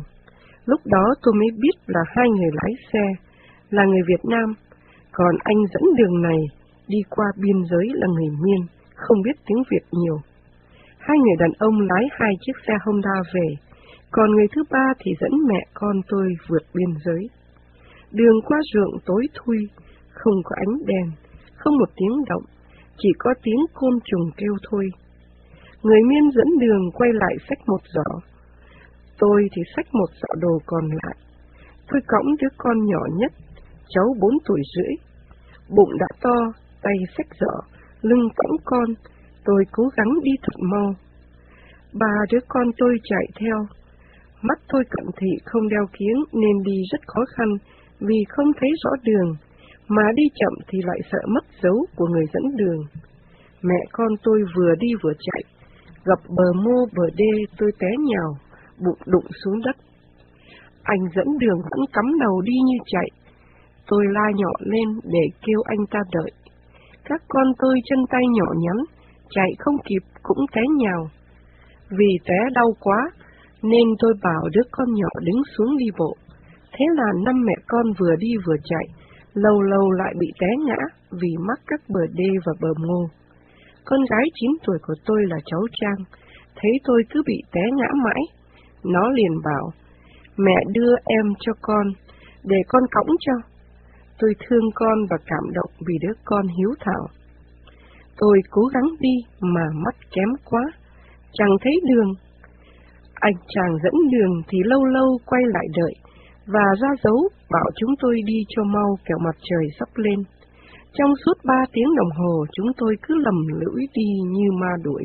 [0.66, 3.04] Lúc đó tôi mới biết là hai người lái xe,
[3.70, 4.54] là người Việt Nam,
[5.12, 6.40] còn anh dẫn đường này
[6.88, 10.18] đi qua biên giới là người Miên, không biết tiếng Việt nhiều.
[11.06, 13.48] Hai người đàn ông lái hai chiếc xe Honda về,
[14.10, 17.22] còn người thứ ba thì dẫn mẹ con tôi vượt biên giới.
[18.12, 19.58] Đường qua ruộng tối thui,
[20.08, 21.06] không có ánh đèn,
[21.56, 22.42] không một tiếng động,
[22.98, 24.88] chỉ có tiếng côn trùng kêu thôi.
[25.82, 28.18] Người miên dẫn đường quay lại xách một giỏ.
[29.18, 31.16] Tôi thì xách một giỏ đồ còn lại.
[31.88, 33.32] Tôi cõng đứa con nhỏ nhất,
[33.88, 34.94] cháu bốn tuổi rưỡi.
[35.76, 36.36] Bụng đã to,
[36.82, 38.84] tay xách giỏ, lưng cõng con,
[39.44, 40.94] Tôi cố gắng đi thật mau.
[41.92, 43.66] Ba đứa con tôi chạy theo.
[44.42, 47.48] Mắt tôi cận thị không đeo kiến nên đi rất khó khăn
[48.00, 49.34] vì không thấy rõ đường,
[49.88, 52.80] mà đi chậm thì lại sợ mất dấu của người dẫn đường.
[53.62, 55.42] Mẹ con tôi vừa đi vừa chạy,
[56.04, 58.36] gặp bờ mô bờ đê tôi té nhào,
[58.84, 59.76] bụng đụng xuống đất.
[60.82, 63.08] Anh dẫn đường vẫn cắm đầu đi như chạy.
[63.86, 66.30] Tôi la nhỏ lên để kêu anh ta đợi.
[67.04, 68.76] Các con tôi chân tay nhỏ nhắn,
[69.34, 71.10] chạy không kịp cũng té nhào.
[71.90, 73.10] Vì té đau quá,
[73.62, 76.16] nên tôi bảo đứa con nhỏ đứng xuống đi bộ.
[76.72, 78.86] Thế là năm mẹ con vừa đi vừa chạy,
[79.34, 80.76] lâu lâu lại bị té ngã
[81.10, 83.08] vì mắc các bờ đê và bờ ngô.
[83.84, 86.04] Con gái 9 tuổi của tôi là cháu Trang,
[86.56, 88.22] thấy tôi cứ bị té ngã mãi.
[88.84, 89.72] Nó liền bảo,
[90.36, 91.86] mẹ đưa em cho con,
[92.44, 93.32] để con cõng cho.
[94.18, 97.06] Tôi thương con và cảm động vì đứa con hiếu thảo.
[98.18, 100.62] Tôi cố gắng đi mà mắt kém quá,
[101.32, 102.12] chẳng thấy đường.
[103.14, 105.94] Anh chàng dẫn đường thì lâu lâu quay lại đợi
[106.46, 110.18] và ra dấu bảo chúng tôi đi cho mau kẻo mặt trời sắp lên.
[110.92, 115.02] Trong suốt ba tiếng đồng hồ chúng tôi cứ lầm lũi đi như ma đuổi.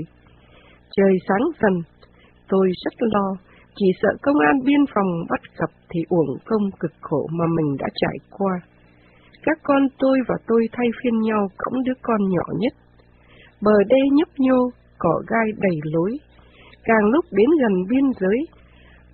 [0.96, 1.74] Trời sáng dần,
[2.50, 3.36] tôi rất lo,
[3.76, 7.78] chỉ sợ công an biên phòng bắt gặp thì uổng công cực khổ mà mình
[7.80, 8.60] đã trải qua.
[9.43, 12.74] Các con tôi và tôi thay phiên nhau cõng đứa con nhỏ nhất
[13.62, 16.12] bờ đê nhấp nhô, cỏ gai đầy lối.
[16.84, 18.39] Càng lúc đến gần biên giới,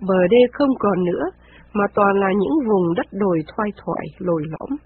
[0.00, 1.24] bờ đê không còn nữa,
[1.72, 4.78] mà toàn là những vùng đất đồi thoai thoải, lồi lõm.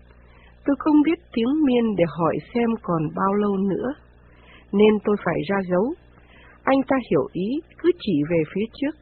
[0.64, 3.92] Tôi không biết tiếng miên để hỏi xem còn bao lâu nữa,
[4.72, 5.94] nên tôi phải ra dấu.
[6.62, 8.94] Anh ta hiểu ý, cứ chỉ về phía trước.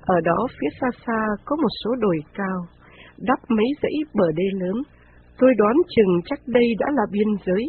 [0.00, 2.66] Ở đó phía xa xa có một số đồi cao,
[3.18, 4.82] đắp mấy dãy bờ đê lớn.
[5.38, 7.64] Tôi đoán chừng chắc đây đã là biên giới,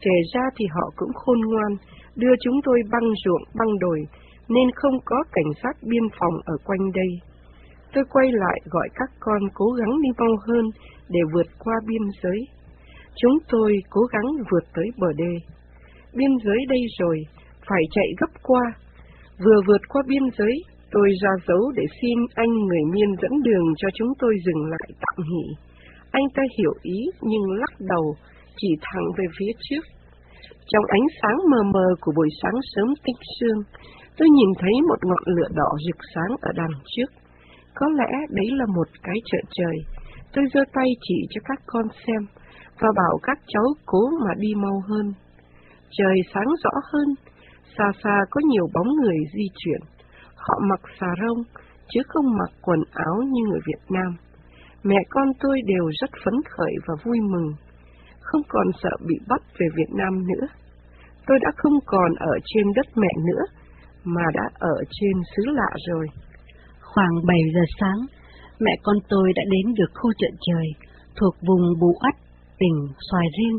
[0.00, 1.72] Kể ra thì họ cũng khôn ngoan,
[2.16, 4.00] đưa chúng tôi băng ruộng, băng đồi,
[4.48, 7.10] nên không có cảnh sát biên phòng ở quanh đây.
[7.92, 10.64] Tôi quay lại gọi các con cố gắng đi mau hơn
[11.08, 12.40] để vượt qua biên giới.
[13.16, 15.34] Chúng tôi cố gắng vượt tới bờ đê.
[16.14, 17.18] Biên giới đây rồi,
[17.68, 18.62] phải chạy gấp qua.
[19.44, 20.54] Vừa vượt qua biên giới,
[20.90, 24.88] tôi ra dấu để xin anh người miên dẫn đường cho chúng tôi dừng lại
[25.00, 25.46] tạm nghỉ.
[26.10, 28.14] Anh ta hiểu ý nhưng lắc đầu,
[28.56, 29.84] chỉ thẳng về phía trước.
[30.66, 33.60] Trong ánh sáng mờ mờ của buổi sáng sớm tinh sương,
[34.16, 37.10] tôi nhìn thấy một ngọn lửa đỏ rực sáng ở đằng trước.
[37.74, 39.76] Có lẽ đấy là một cái chợ trời.
[40.32, 42.22] Tôi giơ tay chỉ cho các con xem
[42.80, 45.12] và bảo các cháu cố mà đi mau hơn.
[45.90, 47.08] Trời sáng rõ hơn,
[47.78, 49.80] xa xa có nhiều bóng người di chuyển.
[50.36, 51.42] Họ mặc xà rông,
[51.88, 54.16] chứ không mặc quần áo như người Việt Nam.
[54.82, 57.48] Mẹ con tôi đều rất phấn khởi và vui mừng,
[58.26, 60.46] không còn sợ bị bắt về Việt Nam nữa.
[61.26, 63.44] Tôi đã không còn ở trên đất mẹ nữa,
[64.04, 66.06] mà đã ở trên xứ lạ rồi.
[66.80, 68.00] Khoảng 7 giờ sáng,
[68.60, 70.66] mẹ con tôi đã đến được khu chợ trời,
[71.16, 72.16] thuộc vùng Bù Ất,
[72.58, 72.78] tỉnh
[73.10, 73.58] Xoài Riêng.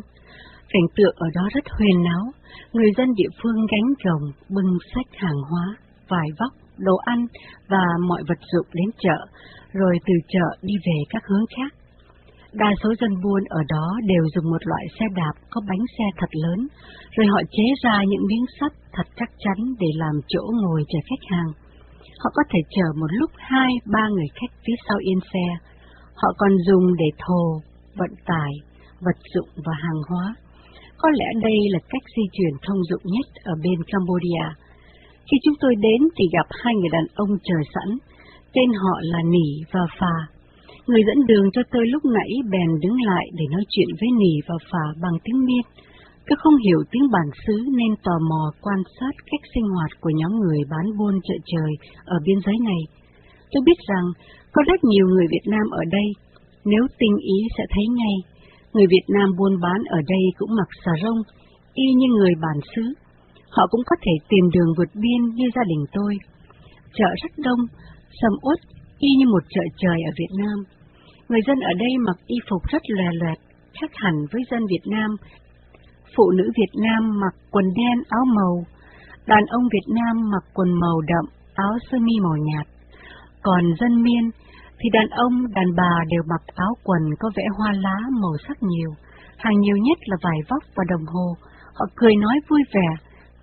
[0.69, 2.31] Cảnh tượng ở đó rất huyền náo,
[2.73, 5.75] người dân địa phương gánh chồng, bưng sách hàng hóa,
[6.07, 7.25] vải vóc, đồ ăn
[7.67, 9.25] và mọi vật dụng đến chợ,
[9.73, 11.76] rồi từ chợ đi về các hướng khác.
[12.53, 16.03] Đa số dân buôn ở đó đều dùng một loại xe đạp có bánh xe
[16.17, 16.67] thật lớn,
[17.15, 20.99] rồi họ chế ra những miếng sắt thật chắc chắn để làm chỗ ngồi chờ
[21.09, 21.51] khách hàng.
[22.19, 25.45] Họ có thể chở một lúc hai, ba người khách phía sau yên xe.
[26.15, 27.61] Họ còn dùng để thồ,
[27.95, 28.51] vận tải,
[28.99, 30.35] vật dụng và hàng hóa.
[30.97, 34.47] Có lẽ đây là cách di chuyển thông dụng nhất ở bên Cambodia.
[35.31, 37.97] Khi chúng tôi đến thì gặp hai người đàn ông chờ sẵn,
[38.53, 40.36] tên họ là Nỉ và Phà.
[40.87, 44.33] Người dẫn đường cho tôi lúc nãy bèn đứng lại để nói chuyện với Nỉ
[44.47, 45.65] và Phà bằng tiếng Miên.
[46.27, 50.09] Tôi không hiểu tiếng bản xứ nên tò mò quan sát cách sinh hoạt của
[50.19, 51.71] nhóm người bán buôn chợ trời
[52.05, 52.81] ở biên giới này.
[53.51, 54.05] Tôi biết rằng
[54.53, 56.07] có rất nhiều người Việt Nam ở đây,
[56.65, 58.15] nếu tinh ý sẽ thấy ngay.
[58.73, 61.19] Người Việt Nam buôn bán ở đây cũng mặc xà rông,
[61.73, 62.83] y như người bản xứ.
[63.49, 66.17] Họ cũng có thể tìm đường vượt biên như gia đình tôi.
[66.93, 67.59] Chợ rất đông,
[68.21, 68.59] sầm uất,
[68.99, 70.76] y như một chợ trời ở Việt Nam.
[71.29, 73.37] Người dân ở đây mặc y phục rất lòe loẹt,
[73.81, 75.09] khác hẳn với dân Việt Nam.
[76.15, 78.63] Phụ nữ Việt Nam mặc quần đen áo màu,
[79.25, 82.67] đàn ông Việt Nam mặc quần màu đậm, áo sơ mi màu nhạt.
[83.43, 84.29] Còn dân miên
[84.79, 88.57] thì đàn ông, đàn bà đều mặc áo quần có vẽ hoa lá màu sắc
[88.61, 88.91] nhiều,
[89.37, 91.35] hàng nhiều nhất là vải vóc và đồng hồ.
[91.73, 92.89] Họ cười nói vui vẻ,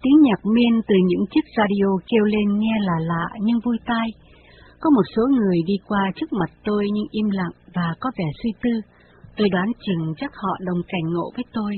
[0.03, 4.09] tiếng nhạc miên từ những chiếc radio kêu lên nghe là lạ nhưng vui tai.
[4.81, 8.25] Có một số người đi qua trước mặt tôi nhưng im lặng và có vẻ
[8.43, 8.71] suy tư.
[9.37, 11.73] Tôi đoán chừng chắc họ đồng cảnh ngộ với tôi,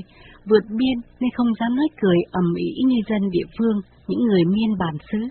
[0.49, 4.43] vượt biên nên không dám nói cười ầm ĩ như dân địa phương, những người
[4.45, 5.21] miên bản xứ.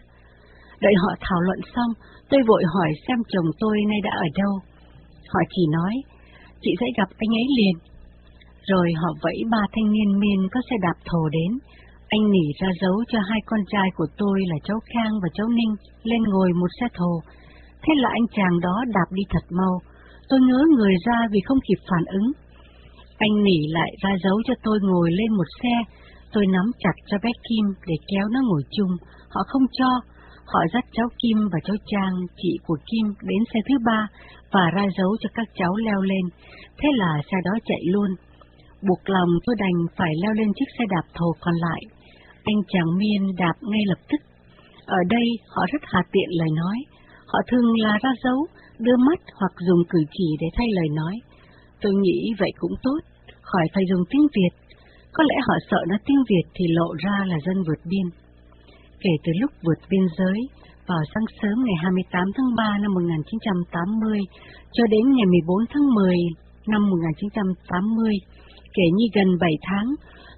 [0.81, 1.91] Đợi họ thảo luận xong,
[2.31, 4.55] tôi vội hỏi xem chồng tôi nay đã ở đâu.
[5.33, 5.95] Họ chỉ nói,
[6.63, 7.77] chị sẽ gặp anh ấy liền.
[8.71, 11.59] Rồi họ vẫy ba thanh niên miên có xe đạp thồ đến.
[12.09, 15.49] Anh nỉ ra dấu cho hai con trai của tôi là cháu Khang và cháu
[15.49, 17.21] Ninh lên ngồi một xe thồ.
[17.83, 19.81] Thế là anh chàng đó đạp đi thật mau.
[20.29, 22.33] Tôi ngớ người ra vì không kịp phản ứng.
[23.19, 25.75] Anh nỉ lại ra dấu cho tôi ngồi lên một xe.
[26.33, 28.93] Tôi nắm chặt cho bé Kim để kéo nó ngồi chung.
[29.35, 29.91] Họ không cho.
[30.53, 34.09] Họ dắt cháu Kim và cháu Trang, chị của Kim, đến xe thứ ba
[34.53, 36.25] và ra dấu cho các cháu leo lên.
[36.79, 38.11] Thế là xe đó chạy luôn.
[38.89, 41.81] Buộc lòng tôi đành phải leo lên chiếc xe đạp thồ còn lại.
[42.45, 44.21] Anh chàng miên đạp ngay lập tức.
[44.87, 46.79] Ở đây họ rất hà tiện lời nói.
[47.27, 48.47] Họ thường là ra dấu,
[48.79, 51.15] đưa mắt hoặc dùng cử chỉ để thay lời nói.
[51.83, 53.01] Tôi nghĩ vậy cũng tốt,
[53.43, 54.53] khỏi phải dùng tiếng Việt.
[55.13, 58.07] Có lẽ họ sợ nói tiếng Việt thì lộ ra là dân vượt biên.
[59.01, 60.39] Kể từ lúc vượt biên giới,
[60.89, 64.19] vào sáng sớm ngày 28 tháng 3 năm 1980
[64.73, 66.17] cho đến ngày 14 tháng 10
[66.67, 68.13] năm 1980,
[68.77, 69.89] kể như gần 7 tháng,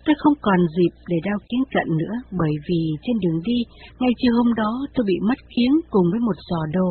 [0.04, 3.58] tôi không còn dịp để đeo kiến cận nữa bởi vì trên đường đi,
[4.00, 6.88] ngay chiều hôm đó tôi bị mất kiến cùng với một giò đồ.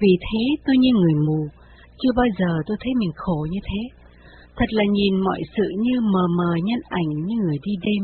[0.00, 1.40] Vì thế tôi như người mù,
[1.98, 3.80] chưa bao giờ tôi thấy mình khổ như thế.
[4.56, 8.02] Thật là nhìn mọi sự như mờ mờ nhân ảnh như người đi đêm.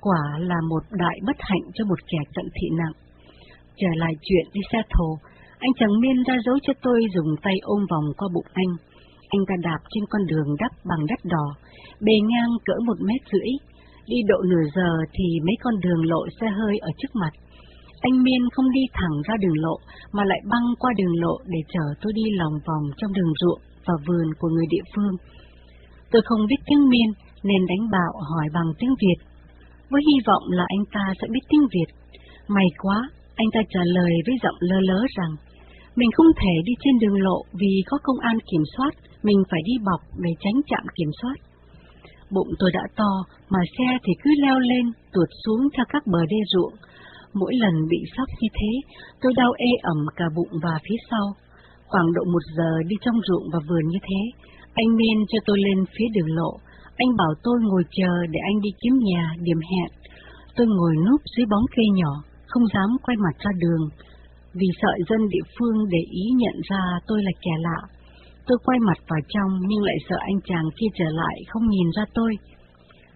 [0.00, 2.96] Quả là một đại bất hạnh cho một kẻ cận thị nặng.
[3.76, 5.18] Trở lại chuyện đi xe thồ,
[5.58, 8.72] anh chàng miên ra dấu cho tôi dùng tay ôm vòng qua bụng anh.
[9.28, 11.46] Anh ta đạp trên con đường đắp bằng đất đỏ,
[12.00, 13.50] bề ngang cỡ một mét rưỡi.
[14.06, 17.30] Đi độ nửa giờ thì mấy con đường lộ xe hơi ở trước mặt.
[18.00, 19.76] Anh Miên không đi thẳng ra đường lộ,
[20.12, 23.60] mà lại băng qua đường lộ để chở tôi đi lòng vòng trong đường ruộng
[23.86, 25.14] và vườn của người địa phương.
[26.10, 27.08] Tôi không biết tiếng Miên
[27.42, 29.18] nên đánh bạo hỏi bằng tiếng Việt,
[29.90, 31.90] với hy vọng là anh ta sẽ biết tiếng Việt.
[32.48, 35.32] May quá, anh ta trả lời với giọng lơ lớ rằng,
[35.98, 39.60] Mình không thể đi trên đường lộ vì có công an kiểm soát, mình phải
[39.64, 41.36] đi bọc để tránh chạm kiểm soát.
[42.30, 43.12] Bụng tôi đã to,
[43.48, 46.74] mà xe thì cứ leo lên, tuột xuống theo các bờ đê ruộng.
[47.34, 48.72] Mỗi lần bị sóc như thế,
[49.20, 51.26] tôi đau ê ẩm cả bụng và phía sau.
[51.86, 54.20] Khoảng độ một giờ đi trong ruộng và vườn như thế,
[54.74, 56.52] anh Miên cho tôi lên phía đường lộ.
[56.96, 59.90] Anh bảo tôi ngồi chờ để anh đi kiếm nhà, điểm hẹn.
[60.56, 62.12] Tôi ngồi núp dưới bóng cây nhỏ,
[62.46, 63.88] không dám quay mặt ra đường,
[64.54, 67.80] vì sợ dân địa phương để ý nhận ra tôi là kẻ lạ.
[68.46, 71.88] Tôi quay mặt vào trong nhưng lại sợ anh chàng kia trở lại không nhìn
[71.96, 72.32] ra tôi.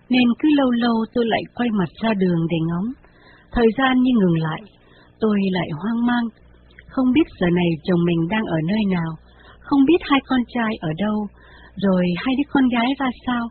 [0.08, 2.88] Nên cứ lâu lâu tôi lại quay mặt ra đường để ngóng.
[3.54, 4.62] Thời gian như ngừng lại,
[5.20, 6.26] tôi lại hoang mang.
[6.88, 9.10] Không biết giờ này chồng mình đang ở nơi nào,
[9.60, 11.26] không biết hai con trai ở đâu,
[11.76, 13.48] rồi hai đứa con gái ra sao.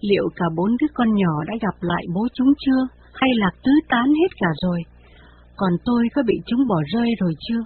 [0.00, 2.82] Liệu cả bốn đứa con nhỏ đã gặp lại bố chúng chưa,
[3.14, 4.80] hay là tứ tán hết cả rồi?
[5.56, 7.62] Còn tôi có bị chúng bỏ rơi rồi chưa?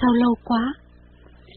[0.00, 0.74] Sao lâu quá?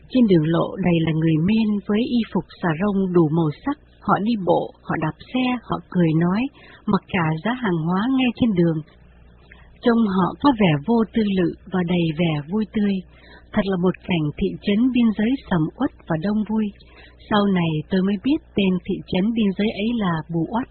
[0.09, 3.77] Trên đường lộ đầy là người men với y phục xà rông đủ màu sắc,
[4.01, 6.41] họ đi bộ, họ đạp xe, họ cười nói,
[6.85, 8.77] mặc cả giá hàng hóa ngay trên đường.
[9.81, 12.93] Trông họ có vẻ vô tư lự và đầy vẻ vui tươi,
[13.53, 16.65] thật là một cảnh thị trấn biên giới sầm uất và đông vui.
[17.29, 20.67] Sau này tôi mới biết tên thị trấn biên giới ấy là Bù Uất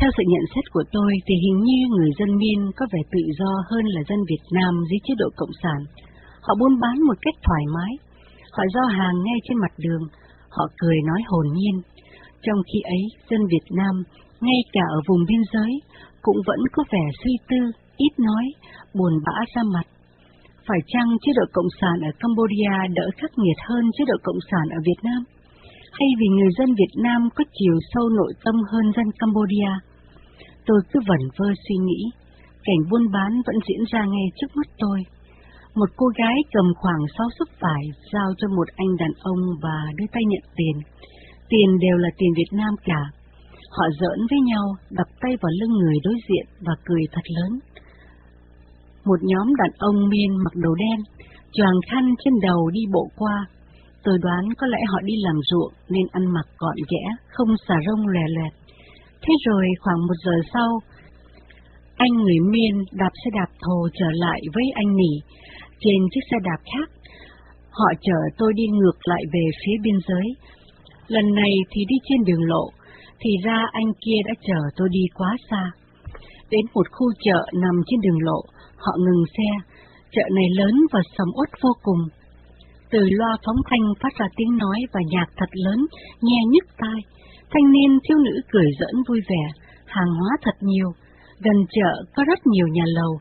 [0.00, 3.22] Theo sự nhận xét của tôi thì hình như người dân Miên có vẻ tự
[3.38, 5.80] do hơn là dân Việt Nam dưới chế độ Cộng sản.
[6.44, 7.92] Họ buôn bán một cách thoải mái,
[8.56, 10.04] họ giao hàng ngay trên mặt đường,
[10.56, 11.76] họ cười nói hồn nhiên.
[12.44, 13.94] Trong khi ấy, dân Việt Nam,
[14.40, 15.72] ngay cả ở vùng biên giới,
[16.22, 17.60] cũng vẫn có vẻ suy tư,
[18.06, 18.44] ít nói,
[18.96, 19.86] buồn bã ra mặt.
[20.66, 24.42] Phải chăng chế độ Cộng sản ở Cambodia đỡ khắc nghiệt hơn chế độ Cộng
[24.50, 25.22] sản ở Việt Nam?
[25.98, 29.72] Hay vì người dân Việt Nam có chiều sâu nội tâm hơn dân Cambodia?
[30.66, 32.00] Tôi cứ vẩn vơ suy nghĩ,
[32.66, 35.00] cảnh buôn bán vẫn diễn ra ngay trước mắt tôi
[35.74, 39.78] một cô gái cầm khoảng sáu xúc vải giao cho một anh đàn ông và
[39.96, 40.76] đưa tay nhận tiền.
[41.48, 43.02] Tiền đều là tiền Việt Nam cả.
[43.76, 47.52] Họ giỡn với nhau, đập tay vào lưng người đối diện và cười thật lớn.
[49.04, 50.98] Một nhóm đàn ông miên mặc đồ đen,
[51.52, 53.46] choàng khăn trên đầu đi bộ qua.
[54.04, 57.74] Tôi đoán có lẽ họ đi làm ruộng nên ăn mặc gọn ghẽ, không xà
[57.86, 58.52] rông lè lẹt.
[59.22, 60.80] Thế rồi khoảng một giờ sau,
[61.96, 65.12] anh người miên đạp xe đạp thồ trở lại với anh nỉ,
[65.80, 66.88] trên chiếc xe đạp khác.
[67.70, 70.26] Họ chở tôi đi ngược lại về phía biên giới.
[71.08, 72.70] Lần này thì đi trên đường lộ,
[73.20, 75.70] thì ra anh kia đã chở tôi đi quá xa.
[76.50, 78.40] Đến một khu chợ nằm trên đường lộ,
[78.84, 79.48] họ ngừng xe.
[80.12, 82.02] Chợ này lớn và sầm uất vô cùng.
[82.90, 85.86] Từ loa phóng thanh phát ra tiếng nói và nhạc thật lớn,
[86.20, 87.00] nghe nhức tai.
[87.50, 89.44] Thanh niên thiếu nữ cười giỡn vui vẻ,
[89.86, 90.90] hàng hóa thật nhiều.
[91.40, 93.18] Gần chợ có rất nhiều nhà lầu,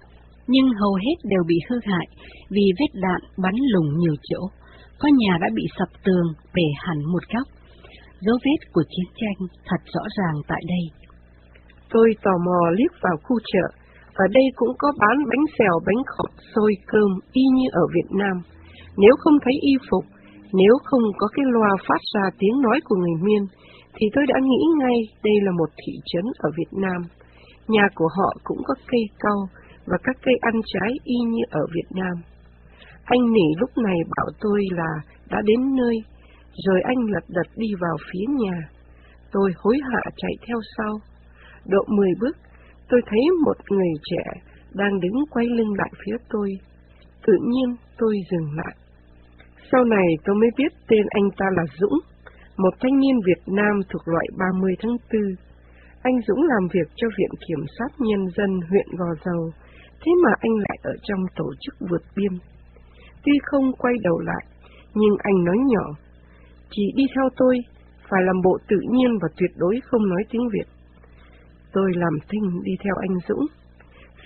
[0.47, 2.07] nhưng hầu hết đều bị hư hại
[2.49, 4.41] vì vết đạn bắn lủng nhiều chỗ.
[4.99, 7.47] Có nhà đã bị sập tường, bể hẳn một góc.
[8.19, 11.09] Dấu vết của chiến tranh thật rõ ràng tại đây.
[11.89, 13.67] Tôi tò mò liếc vào khu chợ,
[14.23, 18.09] ở đây cũng có bán bánh xèo, bánh khọt, xôi, cơm y như ở Việt
[18.21, 18.35] Nam.
[18.97, 20.05] Nếu không thấy y phục,
[20.53, 23.43] nếu không có cái loa phát ra tiếng nói của người miên,
[23.95, 27.01] thì tôi đã nghĩ ngay đây là một thị trấn ở Việt Nam.
[27.67, 29.39] Nhà của họ cũng có cây cau,
[29.85, 32.15] và các cây ăn trái y như ở Việt Nam.
[33.03, 34.91] Anh nỉ lúc này bảo tôi là
[35.29, 35.95] đã đến nơi,
[36.65, 38.57] rồi anh lật đật đi vào phía nhà.
[39.31, 40.99] Tôi hối hả chạy theo sau.
[41.65, 42.37] Độ mười bước,
[42.89, 44.23] tôi thấy một người trẻ
[44.73, 46.49] đang đứng quay lưng lại phía tôi.
[47.27, 48.75] Tự nhiên tôi dừng lại.
[49.71, 51.99] Sau này tôi mới biết tên anh ta là Dũng,
[52.57, 55.21] một thanh niên Việt Nam thuộc loại 30 tháng 4.
[56.01, 59.51] Anh Dũng làm việc cho Viện Kiểm sát Nhân dân huyện Gò Dầu,
[60.01, 62.31] thế mà anh lại ở trong tổ chức vượt biên.
[63.25, 64.45] Tuy không quay đầu lại,
[64.93, 65.85] nhưng anh nói nhỏ,
[66.69, 67.55] chỉ đi theo tôi,
[68.09, 70.78] phải làm bộ tự nhiên và tuyệt đối không nói tiếng Việt.
[71.73, 73.45] Tôi làm thinh đi theo anh Dũng.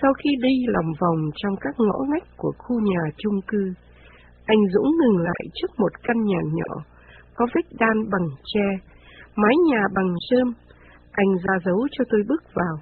[0.02, 3.72] Sau khi đi lòng vòng trong các ngõ ngách của khu nhà chung cư,
[4.46, 6.74] anh Dũng ngừng lại trước một căn nhà nhỏ,
[7.34, 8.68] có vách đan bằng tre,
[9.36, 10.52] mái nhà bằng rơm.
[11.12, 12.76] Anh ra dấu cho tôi bước vào.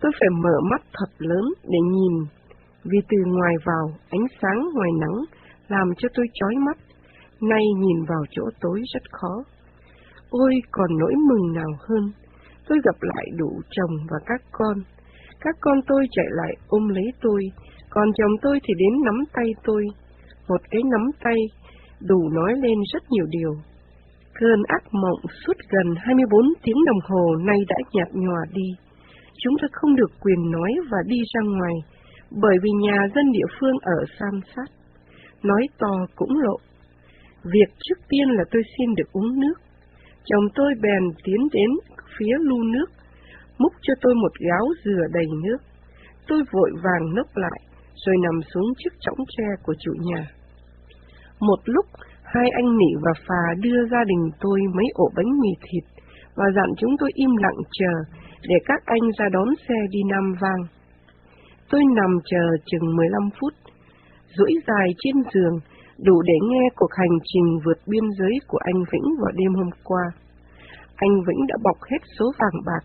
[0.00, 2.26] Tôi phải mở mắt thật lớn để nhìn,
[2.84, 5.24] vì từ ngoài vào, ánh sáng ngoài nắng
[5.68, 6.76] làm cho tôi chói mắt,
[7.40, 9.34] nay nhìn vào chỗ tối rất khó.
[10.30, 12.12] Ôi, còn nỗi mừng nào hơn,
[12.68, 14.76] tôi gặp lại đủ chồng và các con.
[15.40, 17.42] Các con tôi chạy lại ôm lấy tôi,
[17.90, 19.86] còn chồng tôi thì đến nắm tay tôi.
[20.48, 21.36] Một cái nắm tay
[22.00, 23.54] đủ nói lên rất nhiều điều.
[24.40, 28.68] Cơn ác mộng suốt gần 24 tiếng đồng hồ nay đã nhạt nhòa đi
[29.42, 31.74] chúng ta không được quyền nói và đi ra ngoài,
[32.30, 34.70] bởi vì nhà dân địa phương ở san sát.
[35.42, 36.56] nói to cũng lộ.
[37.44, 39.54] Việc trước tiên là tôi xin được uống nước.
[40.24, 41.70] Chồng tôi bèn tiến đến
[42.18, 42.86] phía lu nước,
[43.58, 45.58] múc cho tôi một gáo dừa đầy nước.
[46.28, 47.60] Tôi vội vàng nốc lại,
[47.94, 50.26] rồi nằm xuống chiếc chõng tre của chủ nhà.
[51.40, 51.86] Một lúc,
[52.24, 55.84] hai anh Nị và phà đưa gia đình tôi mấy ổ bánh mì thịt
[56.34, 57.94] và dặn chúng tôi im lặng chờ
[58.48, 60.62] để các anh ra đón xe đi Nam Vang.
[61.70, 63.52] Tôi nằm chờ chừng 15 phút,
[64.36, 65.56] duỗi dài trên giường,
[65.98, 69.70] đủ để nghe cuộc hành trình vượt biên giới của anh Vĩnh vào đêm hôm
[69.84, 70.04] qua.
[71.06, 72.84] Anh Vĩnh đã bọc hết số vàng bạc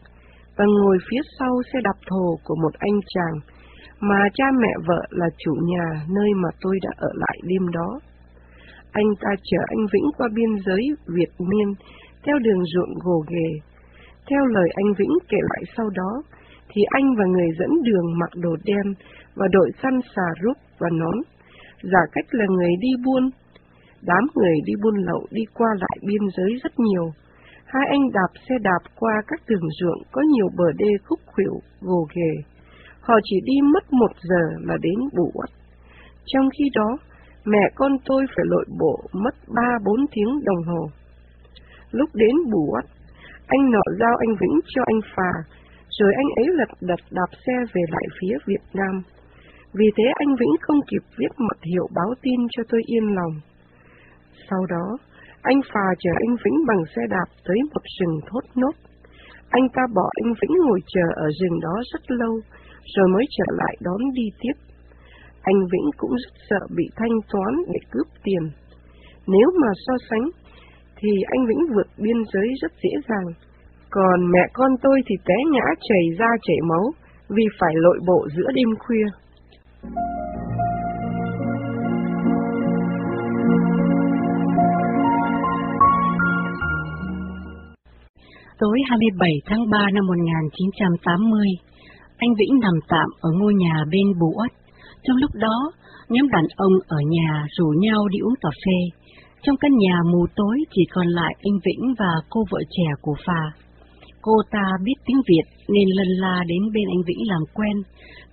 [0.57, 3.35] và ngồi phía sau xe đạp thồ của một anh chàng
[3.99, 7.99] mà cha mẹ vợ là chủ nhà nơi mà tôi đã ở lại đêm đó.
[8.91, 11.73] Anh ta chở anh Vĩnh qua biên giới Việt Miên
[12.23, 13.49] theo đường ruộng gồ ghề.
[14.29, 16.11] Theo lời anh Vĩnh kể lại sau đó,
[16.69, 18.93] thì anh và người dẫn đường mặc đồ đen
[19.35, 21.17] và đội săn xà rút và nón,
[21.83, 23.29] giả cách là người đi buôn.
[24.01, 27.11] Đám người đi buôn lậu đi qua lại biên giới rất nhiều.
[27.73, 31.53] Hai anh đạp xe đạp qua các đường ruộng có nhiều bờ đê khúc khuỷu,
[31.81, 32.31] gồ ghề.
[33.01, 35.49] Họ chỉ đi mất một giờ là đến bù uất.
[36.25, 36.97] Trong khi đó,
[37.45, 40.89] mẹ con tôi phải lội bộ mất ba bốn tiếng đồng hồ.
[41.91, 42.85] Lúc đến bù uất,
[43.47, 45.31] anh nọ giao anh Vĩnh cho anh Phà,
[45.89, 49.01] rồi anh ấy lật đật đạp xe về lại phía Việt Nam.
[49.73, 53.33] Vì thế anh Vĩnh không kịp viết mật hiệu báo tin cho tôi yên lòng.
[54.49, 54.97] Sau đó,
[55.41, 58.75] anh Phà chở anh Vĩnh bằng xe đạp tới một rừng thốt nốt.
[59.49, 62.39] Anh ta bỏ anh Vĩnh ngồi chờ ở rừng đó rất lâu,
[62.95, 64.57] rồi mới trở lại đón đi tiếp.
[65.41, 68.43] Anh Vĩnh cũng rất sợ bị thanh toán để cướp tiền.
[69.27, 70.25] Nếu mà so sánh,
[70.97, 73.27] thì anh Vĩnh vượt biên giới rất dễ dàng.
[73.89, 76.91] Còn mẹ con tôi thì té ngã chảy ra chảy máu
[77.29, 79.05] vì phải lội bộ giữa đêm khuya.
[88.59, 91.47] Tối 27 tháng 3 năm 1980,
[92.17, 94.33] anh Vĩnh nằm tạm ở ngôi nhà bên Bù
[95.03, 95.71] Trong lúc đó,
[96.09, 98.79] nhóm đàn ông ở nhà rủ nhau đi uống cà phê.
[99.43, 103.15] Trong căn nhà mù tối chỉ còn lại anh Vĩnh và cô vợ trẻ của
[103.25, 103.41] Phà.
[104.21, 107.75] Cô ta biết tiếng Việt nên lần la đến bên anh Vĩnh làm quen,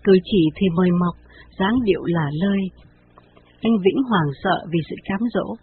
[0.04, 1.16] cử chỉ thì mời mọc,
[1.58, 2.60] dáng điệu là lơi.
[3.60, 5.56] Anh Vĩnh hoảng sợ vì sự cám dỗ,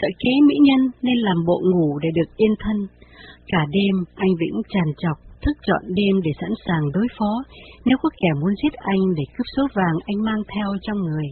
[0.00, 2.76] sợ kế mỹ nhân nên làm bộ ngủ để được yên thân.
[3.52, 7.32] Cả đêm anh Vĩnh tràn chọc, thức trọn đêm để sẵn sàng đối phó
[7.84, 11.28] nếu có kẻ muốn giết anh để cướp số vàng anh mang theo trong người.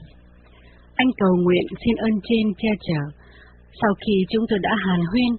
[0.95, 3.03] Anh cầu nguyện xin ơn trên che chở.
[3.81, 5.33] Sau khi chúng tôi đã hàn huyên,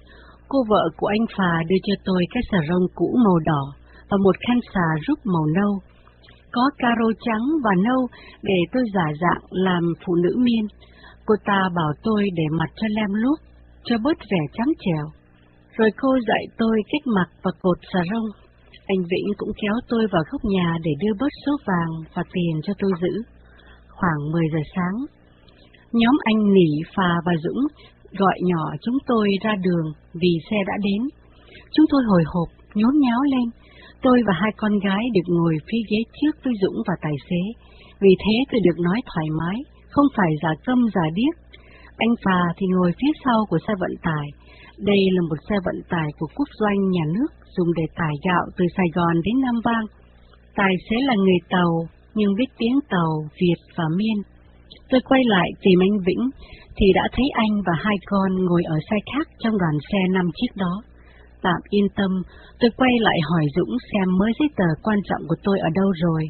[0.48, 3.64] cô vợ của anh Phà đưa cho tôi cái xà rông cũ màu đỏ
[4.10, 5.74] và một khăn xà rút màu nâu.
[6.52, 8.08] Có caro trắng và nâu
[8.42, 10.68] để tôi giả dạng làm phụ nữ miên.
[11.26, 13.40] Cô ta bảo tôi để mặt cho lem luốc,
[13.84, 15.06] cho bớt vẻ trắng trèo.
[15.78, 18.28] Rồi cô dạy tôi cách mặc và cột xà rông.
[18.88, 22.62] Anh Vĩnh cũng kéo tôi vào góc nhà để đưa bớt số vàng và tiền
[22.64, 23.22] cho tôi giữ.
[23.88, 24.96] Khoảng 10 giờ sáng,
[25.92, 27.62] nhóm anh Nỉ, Phà và Dũng
[28.18, 31.02] gọi nhỏ chúng tôi ra đường vì xe đã đến.
[31.74, 33.50] Chúng tôi hồi hộp, nhốn nháo lên.
[34.02, 37.42] Tôi và hai con gái được ngồi phía ghế trước với Dũng và tài xế.
[38.00, 39.58] Vì thế tôi được nói thoải mái,
[39.90, 41.36] không phải giả câm giả điếc.
[41.98, 44.28] Anh Phà thì ngồi phía sau của xe vận tải.
[44.78, 48.46] Đây là một xe vận tải của quốc doanh nhà nước dùng để tải gạo
[48.58, 49.86] từ Sài Gòn đến Nam Vang.
[50.56, 53.12] Tài xế là người Tàu, nhưng biết tiếng Tàu,
[53.42, 54.18] Việt và Miên.
[54.90, 56.24] Tôi quay lại tìm anh Vĩnh,
[56.78, 60.26] thì đã thấy anh và hai con ngồi ở xe khác trong đoàn xe năm
[60.36, 60.74] chiếc đó.
[61.42, 62.12] Tạm yên tâm,
[62.60, 65.90] tôi quay lại hỏi Dũng xem mới giấy tờ quan trọng của tôi ở đâu
[66.04, 66.24] rồi.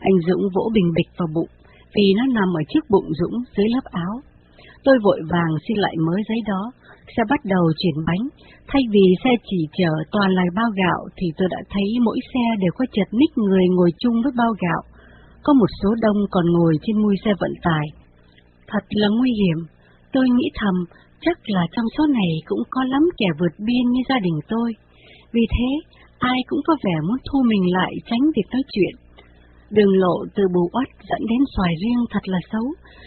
[0.00, 1.52] Anh Dũng vỗ bình bịch vào bụng,
[1.94, 4.14] vì nó nằm ở trước bụng Dũng dưới lớp áo.
[4.84, 6.62] Tôi vội vàng xin lại mới giấy đó,
[7.16, 8.24] xe bắt đầu chuyển bánh.
[8.68, 12.44] Thay vì xe chỉ chở toàn là bao gạo thì tôi đã thấy mỗi xe
[12.62, 14.82] đều có chật ních người ngồi chung với bao gạo.
[15.44, 17.86] Có một số đông còn ngồi trên mui xe vận tải.
[18.70, 19.58] Thật là nguy hiểm.
[20.12, 20.74] Tôi nghĩ thầm,
[21.20, 24.74] chắc là trong số này cũng có lắm kẻ vượt biên như gia đình tôi.
[25.32, 25.70] Vì thế,
[26.18, 28.94] ai cũng có vẻ muốn thu mình lại tránh việc nói chuyện.
[29.70, 32.66] Đường lộ từ bù oắt dẫn đến xoài riêng thật là xấu.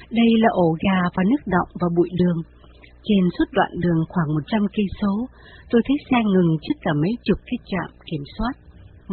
[0.10, 2.38] Đây là ổ gà và nước động và bụi đường.
[3.08, 5.14] Trên suốt đoạn đường khoảng 100 cây số,
[5.72, 8.53] tôi thấy xe ngừng trước cả mấy chục cái trạm kiểm soát.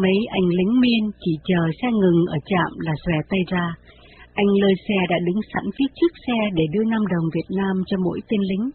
[0.03, 3.67] Mấy anh lính miên chỉ chờ xe ngừng ở trạm là xòe tay ra.
[4.35, 7.75] Anh lơi xe đã đứng sẵn phía trước xe để đưa 5 đồng Việt Nam
[7.89, 8.67] cho mỗi tên lính.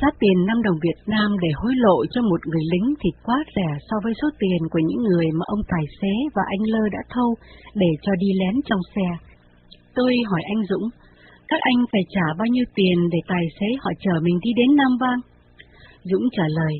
[0.00, 3.38] Giá tiền 5 đồng Việt Nam để hối lộ cho một người lính thì quá
[3.56, 6.82] rẻ so với số tiền của những người mà ông tài xế và anh Lơ
[6.92, 7.34] đã thâu
[7.74, 9.08] để cho đi lén trong xe.
[9.94, 10.86] Tôi hỏi anh Dũng,
[11.48, 14.76] các anh phải trả bao nhiêu tiền để tài xế họ chở mình đi đến
[14.76, 15.20] Nam Vang?
[16.02, 16.74] Dũng trả lời,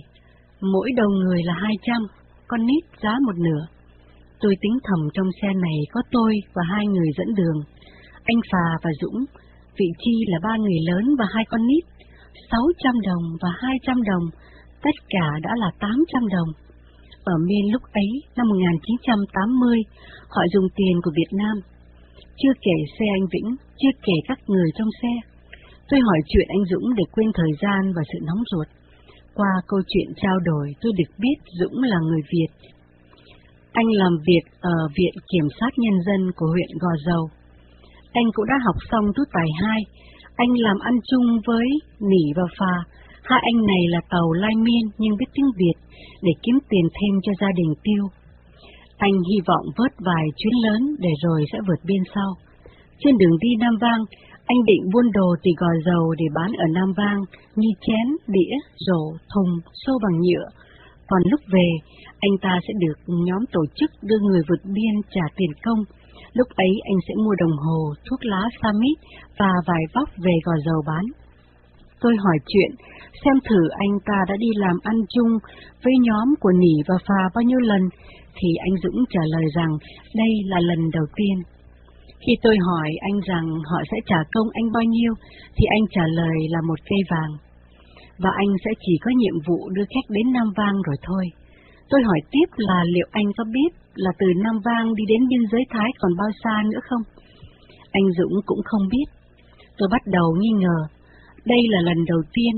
[0.72, 2.02] mỗi đầu người là 200,
[2.48, 3.62] con nít giá một nửa.
[4.40, 7.58] Tôi tính thầm trong xe này có tôi và hai người dẫn đường,
[8.24, 9.24] anh Phà và Dũng,
[9.78, 11.84] vị chi là ba người lớn và hai con nít,
[12.50, 14.24] 600 đồng và 200 đồng,
[14.82, 16.48] tất cả đã là 800 đồng.
[17.24, 19.78] Ở Miên lúc ấy, năm 1980,
[20.28, 21.56] họ dùng tiền của Việt Nam.
[22.41, 25.12] Chưa kể xe anh Vĩnh, chưa kể các người trong xe.
[25.89, 28.68] Tôi hỏi chuyện anh Dũng để quên thời gian và sự nóng ruột.
[29.34, 32.53] Qua câu chuyện trao đổi, tôi được biết Dũng là người Việt.
[33.72, 37.28] Anh làm việc ở Viện Kiểm sát Nhân dân của huyện Gò Dầu.
[38.12, 39.80] Anh cũng đã học xong tú tài 2.
[40.37, 41.66] Anh làm ăn chung với
[42.01, 42.74] Nỉ và Phà.
[43.22, 45.76] Hai anh này là tàu lai miên nhưng biết tiếng Việt
[46.22, 48.05] để kiếm tiền thêm cho gia đình tiêu.
[48.99, 52.30] Anh hy vọng vớt vài chuyến lớn để rồi sẽ vượt biên sau.
[52.99, 54.03] Trên đường đi Nam Vang,
[54.47, 57.20] anh định buôn đồ thì gò dầu để bán ở Nam Vang
[57.57, 58.55] như chén, đĩa,
[58.86, 59.03] rổ,
[59.34, 59.53] thùng,
[59.86, 60.49] xô bằng nhựa.
[61.09, 61.68] Còn lúc về,
[62.20, 65.78] anh ta sẽ được nhóm tổ chức đưa người vượt biên trả tiền công.
[66.32, 68.99] Lúc ấy anh sẽ mua đồng hồ, thuốc lá Samit
[69.38, 71.05] và vài vóc về gò dầu bán.
[72.01, 72.70] Tôi hỏi chuyện,
[73.24, 75.38] xem thử anh ta đã đi làm ăn chung
[75.84, 77.82] với nhóm của Nỉ và Phà bao nhiêu lần,
[78.39, 79.72] thì anh Dũng trả lời rằng
[80.14, 81.37] đây là lần đầu tiên.
[82.26, 85.12] Khi tôi hỏi anh rằng họ sẽ trả công anh bao nhiêu,
[85.57, 87.32] thì anh trả lời là một cây vàng.
[88.18, 91.24] Và anh sẽ chỉ có nhiệm vụ đưa khách đến Nam Vang rồi thôi.
[91.91, 95.41] Tôi hỏi tiếp là liệu anh có biết là từ Nam Vang đi đến biên
[95.53, 97.03] giới Thái còn bao xa nữa không?
[97.91, 99.09] Anh Dũng cũng không biết.
[99.78, 100.78] Tôi bắt đầu nghi ngờ.
[101.45, 102.55] Đây là lần đầu tiên.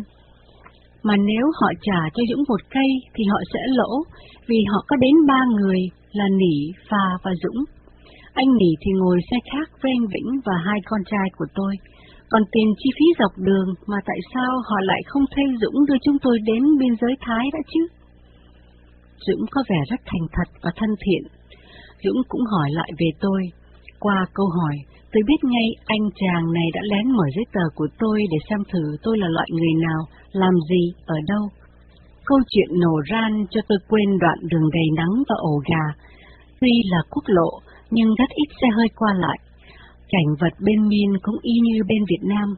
[1.02, 3.90] Mà nếu họ trả cho Dũng một cây thì họ sẽ lỗ,
[4.48, 5.80] vì họ có đến ba người
[6.12, 6.56] là Nỉ,
[6.88, 7.64] Phà và Dũng.
[8.32, 11.74] Anh Nỉ thì ngồi xe khác với anh Vĩnh và hai con trai của tôi.
[12.30, 15.98] Còn tiền chi phí dọc đường mà tại sao họ lại không thuê Dũng đưa
[16.04, 17.82] chúng tôi đến biên giới Thái đã chứ?
[19.26, 21.22] Dũng có vẻ rất thành thật và thân thiện.
[22.04, 23.42] Dũng cũng hỏi lại về tôi.
[24.00, 24.76] Qua câu hỏi,
[25.12, 28.58] tôi biết ngay anh chàng này đã lén mở giấy tờ của tôi để xem
[28.72, 30.00] thử tôi là loại người nào,
[30.32, 31.44] làm gì, ở đâu.
[32.24, 35.84] Câu chuyện nổ ran cho tôi quên đoạn đường đầy nắng và ổ gà.
[36.60, 37.50] Tuy là quốc lộ,
[37.90, 39.38] nhưng rất ít xe hơi qua lại.
[40.08, 42.48] Cảnh vật bên miên cũng y như bên Việt Nam,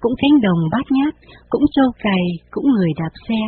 [0.00, 1.14] cũng cánh đồng bát nhát,
[1.50, 3.40] cũng trâu cày, cũng người đạp xe.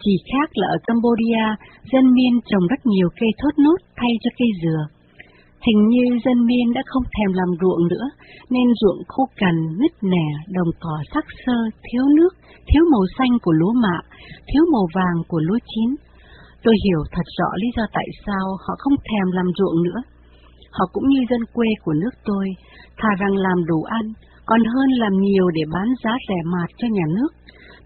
[0.00, 1.46] Chỉ khác là ở Cambodia,
[1.92, 4.97] dân miên trồng rất nhiều cây thốt nốt thay cho cây dừa.
[5.66, 8.06] Hình như dân miên đã không thèm làm ruộng nữa,
[8.50, 12.32] nên ruộng khô cằn, nứt nẻ, đồng cỏ sắc sơ, thiếu nước,
[12.68, 13.98] thiếu màu xanh của lúa mạ,
[14.48, 15.94] thiếu màu vàng của lúa chín.
[16.64, 20.00] Tôi hiểu thật rõ lý do tại sao họ không thèm làm ruộng nữa.
[20.70, 22.46] Họ cũng như dân quê của nước tôi,
[22.98, 24.12] thà rằng làm đủ ăn,
[24.46, 27.30] còn hơn làm nhiều để bán giá rẻ mạt cho nhà nước,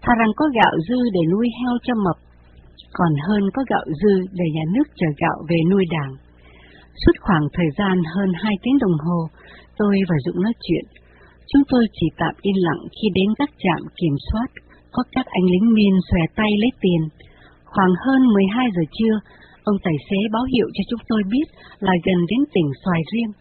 [0.01, 2.17] thà rằng có gạo dư để nuôi heo cho mập,
[2.93, 6.13] còn hơn có gạo dư để nhà nước chờ gạo về nuôi đảng.
[7.01, 9.19] Suốt khoảng thời gian hơn hai tiếng đồng hồ,
[9.77, 10.85] tôi và Dũng nói chuyện.
[11.49, 14.47] Chúng tôi chỉ tạm yên lặng khi đến các trạm kiểm soát,
[14.91, 17.01] có các anh lính miên xòe tay lấy tiền.
[17.65, 19.15] Khoảng hơn 12 giờ trưa,
[19.63, 21.47] ông tài xế báo hiệu cho chúng tôi biết
[21.79, 23.31] là gần đến tỉnh Xoài Riêng.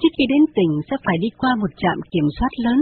[0.00, 2.80] Trước khi đến tỉnh sẽ phải đi qua một trạm kiểm soát lớn.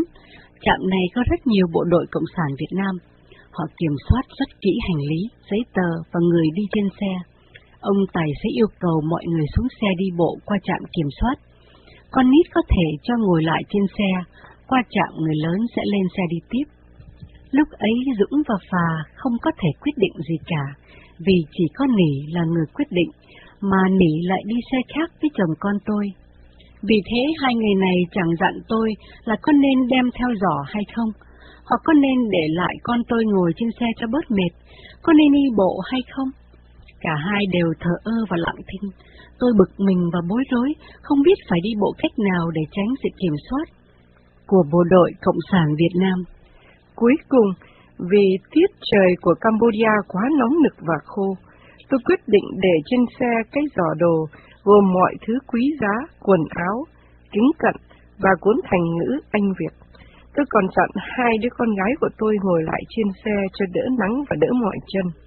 [0.65, 2.95] Trạm này có rất nhiều bộ đội Cộng sản Việt Nam.
[3.51, 7.13] Họ kiểm soát rất kỹ hành lý, giấy tờ và người đi trên xe.
[7.93, 11.37] Ông tài sẽ yêu cầu mọi người xuống xe đi bộ qua trạm kiểm soát.
[12.11, 14.11] Con nít có thể cho ngồi lại trên xe,
[14.69, 16.67] qua trạm người lớn sẽ lên xe đi tiếp.
[17.51, 20.65] Lúc ấy Dũng và Phà không có thể quyết định gì cả,
[21.27, 23.11] vì chỉ có Nỉ là người quyết định,
[23.61, 26.05] mà Nỉ lại đi xe khác với chồng con tôi.
[26.89, 28.89] Vì thế hai người này chẳng dặn tôi
[29.25, 31.11] là có nên đem theo giỏ hay không,
[31.69, 34.53] hoặc có nên để lại con tôi ngồi trên xe cho bớt mệt,
[35.03, 36.31] có nên đi bộ hay không.
[37.01, 38.91] Cả hai đều thờ ơ và lặng thinh.
[39.39, 40.69] Tôi bực mình và bối rối,
[41.03, 43.67] không biết phải đi bộ cách nào để tránh sự kiểm soát
[44.47, 46.25] của bộ đội Cộng sản Việt Nam.
[46.95, 47.49] Cuối cùng,
[47.99, 51.37] vì tiết trời của Cambodia quá nóng nực và khô,
[51.89, 54.27] tôi quyết định để trên xe cái giỏ đồ
[54.65, 56.85] gồm mọi thứ quý giá, quần áo,
[57.33, 57.75] kính cận
[58.19, 59.75] và cuốn thành ngữ Anh Việt.
[60.35, 63.83] Tôi còn dặn hai đứa con gái của tôi ngồi lại trên xe cho đỡ
[63.99, 65.26] nắng và đỡ mỏi chân.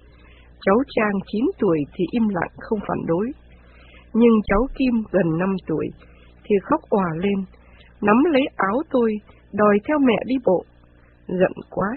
[0.64, 3.26] Cháu Trang 9 tuổi thì im lặng không phản đối.
[4.14, 5.86] Nhưng cháu Kim gần 5 tuổi
[6.44, 7.44] thì khóc òa lên,
[8.02, 9.12] nắm lấy áo tôi,
[9.52, 10.64] đòi theo mẹ đi bộ.
[11.26, 11.88] Giận quá,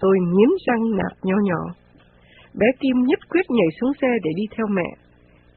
[0.00, 1.62] tôi nghiến răng nạt nho nhỏ.
[2.54, 4.88] Bé Kim nhất quyết nhảy xuống xe để đi theo mẹ.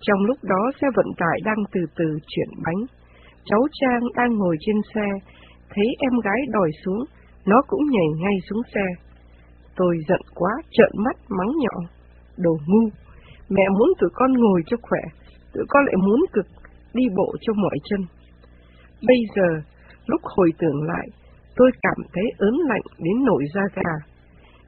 [0.02, 2.82] Trong lúc đó xe vận tải đang từ từ chuyển bánh.
[3.46, 5.08] Cháu Trang đang ngồi trên xe,
[5.70, 7.04] thấy em gái đòi xuống,
[7.46, 8.86] nó cũng nhảy ngay xuống xe.
[9.76, 11.99] Tôi giận quá, trợn mắt mắng nhỏ.
[12.44, 12.90] Đồ ngu,
[13.50, 15.02] mẹ muốn tụi con ngồi cho khỏe,
[15.54, 16.46] tụi con lại muốn cực,
[16.94, 18.02] đi bộ cho mỏi chân.
[19.08, 19.62] Bây giờ,
[20.06, 21.08] lúc hồi tưởng lại,
[21.56, 23.94] tôi cảm thấy ớn lạnh đến nổi da gà.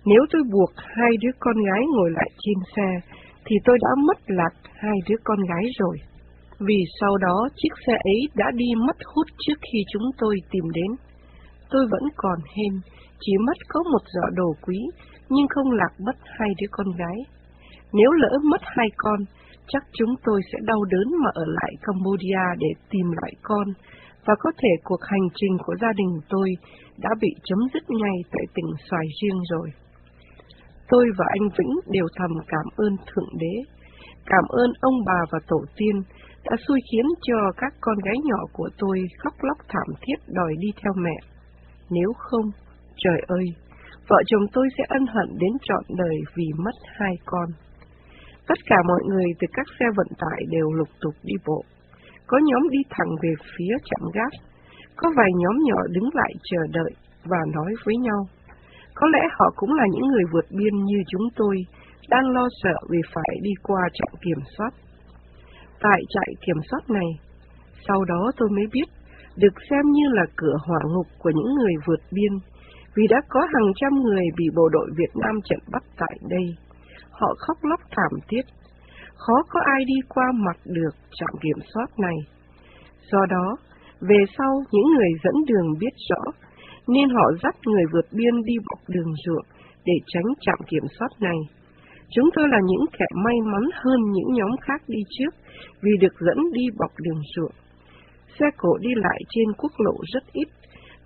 [0.06, 3.16] Nếu tôi buộc hai đứa con gái ngồi lại trên xe,
[3.46, 5.98] thì tôi đã mất lạc hai đứa con gái rồi.
[6.60, 10.64] Vì sau đó chiếc xe ấy đã đi mất hút trước khi chúng tôi tìm
[10.74, 10.92] đến.
[11.70, 12.80] Tôi vẫn còn hên,
[13.20, 14.80] chỉ mất có một giỏ đồ quý,
[15.30, 17.18] nhưng không lạc mất hai đứa con gái.
[17.94, 19.20] Nếu lỡ mất hai con,
[19.68, 23.68] chắc chúng tôi sẽ đau đớn mà ở lại Cambodia để tìm lại con,
[24.26, 26.50] và có thể cuộc hành trình của gia đình tôi
[26.98, 29.70] đã bị chấm dứt ngay tại tỉnh Xoài Riêng rồi.
[30.90, 33.56] Tôi và anh Vĩnh đều thầm cảm ơn Thượng Đế,
[34.26, 35.96] cảm ơn ông bà và tổ tiên
[36.44, 40.54] đã xui khiến cho các con gái nhỏ của tôi khóc lóc thảm thiết đòi
[40.60, 41.18] đi theo mẹ.
[41.90, 42.46] Nếu không,
[42.98, 43.46] trời ơi,
[44.08, 47.50] vợ chồng tôi sẽ ân hận đến trọn đời vì mất hai con.
[48.52, 51.64] Tất cả mọi người từ các xe vận tải đều lục tục đi bộ.
[52.28, 54.34] Có nhóm đi thẳng về phía trạm gác,
[54.96, 56.92] có vài nhóm nhỏ đứng lại chờ đợi
[57.26, 58.22] và nói với nhau.
[58.94, 61.56] Có lẽ họ cũng là những người vượt biên như chúng tôi,
[62.10, 64.74] đang lo sợ vì phải đi qua trạm kiểm soát.
[65.80, 67.10] Tại trại kiểm soát này,
[67.88, 68.90] sau đó tôi mới biết,
[69.38, 72.34] được xem như là cửa hỏa ngục của những người vượt biên,
[72.96, 76.56] vì đã có hàng trăm người bị bộ đội Việt Nam trận bắt tại đây.
[77.22, 78.46] Họ khóc lóc thảm thiết,
[79.16, 82.18] khó có ai đi qua mặt được trạm kiểm soát này.
[83.12, 83.58] Do đó,
[84.02, 86.32] về sau những người dẫn đường biết rõ
[86.88, 89.46] nên họ dắt người vượt biên đi bọc đường ruộng
[89.86, 91.38] để tránh trạm kiểm soát này.
[92.16, 95.34] Chúng tôi là những kẻ may mắn hơn những nhóm khác đi trước
[95.82, 97.56] vì được dẫn đi bọc đường ruộng.
[98.40, 100.48] Xe cộ đi lại trên quốc lộ rất ít,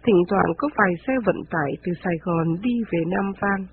[0.03, 3.66] thỉnh thoảng có vài xe vận tải từ Sài Gòn đi về Nam Vang,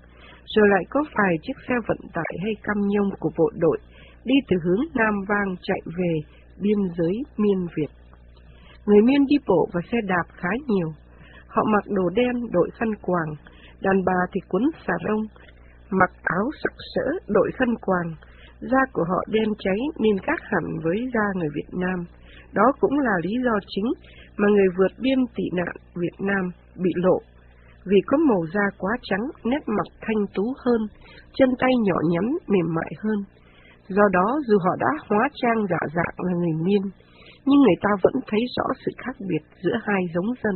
[0.45, 3.77] rồi lại có vài chiếc xe vận tải hay cam nhông của bộ đội
[4.25, 6.13] đi từ hướng Nam Vang chạy về
[6.61, 7.91] biên giới Miên Việt.
[8.85, 10.93] Người Miên đi bộ và xe đạp khá nhiều.
[11.47, 13.35] Họ mặc đồ đen, đội khăn quàng,
[13.81, 15.21] đàn bà thì cuốn xà rông,
[15.89, 18.15] mặc áo sặc sỡ, đội khăn quàng.
[18.59, 22.05] Da của họ đen cháy nên khác hẳn với da người Việt Nam.
[22.53, 23.85] Đó cũng là lý do chính
[24.37, 27.19] mà người vượt biên tị nạn Việt Nam bị lộ.
[27.85, 30.81] Vì có màu da quá trắng, nét mặt thanh tú hơn,
[31.37, 33.19] chân tay nhỏ nhắn, mềm mại hơn.
[33.87, 36.81] Do đó, dù họ đã hóa trang giả dạng là người miên,
[37.45, 40.55] nhưng người ta vẫn thấy rõ sự khác biệt giữa hai giống dân.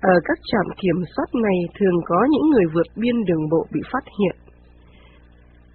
[0.00, 3.80] Ở các trạm kiểm soát này thường có những người vượt biên đường bộ bị
[3.92, 4.36] phát hiện.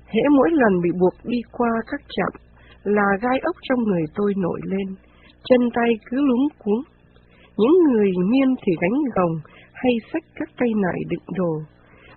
[0.06, 2.34] Hễ mỗi lần bị buộc đi qua các trạm
[2.84, 4.96] là gai ốc trong người tôi nổi lên,
[5.44, 6.82] chân tay cứ lúng cuống.
[7.58, 9.36] Những người miên thì gánh gồng
[9.82, 11.54] hay sách các tay nải đựng đồ.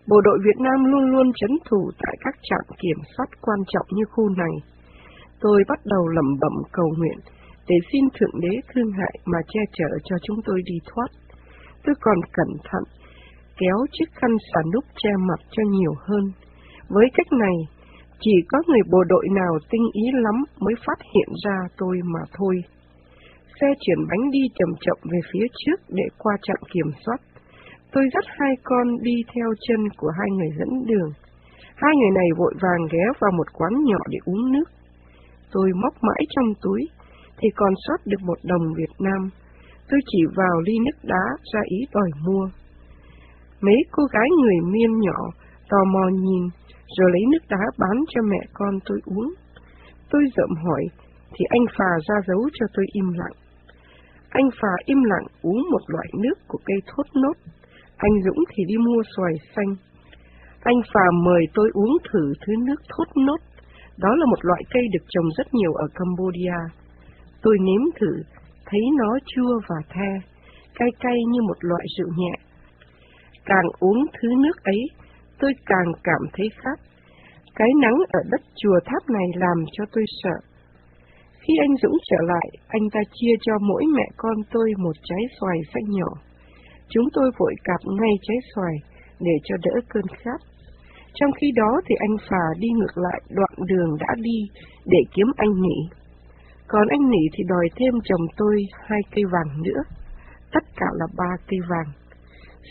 [0.08, 3.86] Bộ đội Việt Nam luôn luôn chấn thủ tại các trạm kiểm soát quan trọng
[3.90, 4.54] như khu này.
[5.40, 7.18] Tôi bắt đầu lẩm bẩm cầu nguyện
[7.68, 11.10] để xin Thượng Đế thương hại mà che chở cho chúng tôi đi thoát
[11.84, 12.82] tôi còn cẩn thận,
[13.58, 16.24] kéo chiếc khăn xà núp che mặt cho nhiều hơn.
[16.88, 17.56] Với cách này,
[18.20, 22.20] chỉ có người bộ đội nào tinh ý lắm mới phát hiện ra tôi mà
[22.32, 22.54] thôi.
[23.60, 27.20] Xe chuyển bánh đi chậm chậm về phía trước để qua trạm kiểm soát.
[27.92, 31.10] Tôi dắt hai con đi theo chân của hai người dẫn đường.
[31.74, 34.68] Hai người này vội vàng ghé vào một quán nhỏ để uống nước.
[35.52, 36.88] Tôi móc mãi trong túi,
[37.38, 39.30] thì còn sót được một đồng Việt Nam
[39.90, 42.48] tôi chỉ vào ly nước đá ra ý đòi mua.
[43.60, 45.18] Mấy cô gái người miên nhỏ
[45.70, 46.48] tò mò nhìn,
[46.98, 49.34] rồi lấy nước đá bán cho mẹ con tôi uống.
[50.10, 50.84] Tôi rậm hỏi,
[51.32, 53.36] thì anh Phà ra dấu cho tôi im lặng.
[54.28, 57.36] Anh Phà im lặng uống một loại nước của cây thốt nốt.
[58.06, 59.72] Anh Dũng thì đi mua xoài xanh.
[60.62, 63.40] Anh Phàm mời tôi uống thử thứ nước thốt nốt.
[63.96, 66.58] Đó là một loại cây được trồng rất nhiều ở Cambodia.
[67.42, 68.12] Tôi nếm thử,
[68.66, 70.10] thấy nó chua và the,
[70.74, 72.34] cay cay như một loại rượu nhẹ.
[73.44, 74.82] Càng uống thứ nước ấy,
[75.38, 76.78] tôi càng cảm thấy khát.
[77.54, 80.36] Cái nắng ở đất chùa tháp này làm cho tôi sợ.
[81.40, 85.24] Khi anh Dũng trở lại, anh ta chia cho mỗi mẹ con tôi một trái
[85.40, 86.29] xoài xanh nhỏ.
[86.90, 88.74] Chúng tôi vội cạp ngay trái xoài
[89.20, 90.40] để cho đỡ cơn khát.
[91.14, 94.38] Trong khi đó thì anh Phà đi ngược lại đoạn đường đã đi
[94.86, 95.78] để kiếm anh nỉ.
[96.68, 98.56] Còn anh Nỉ thì đòi thêm chồng tôi
[98.88, 99.80] hai cây vàng nữa,
[100.52, 101.90] tất cả là ba cây vàng.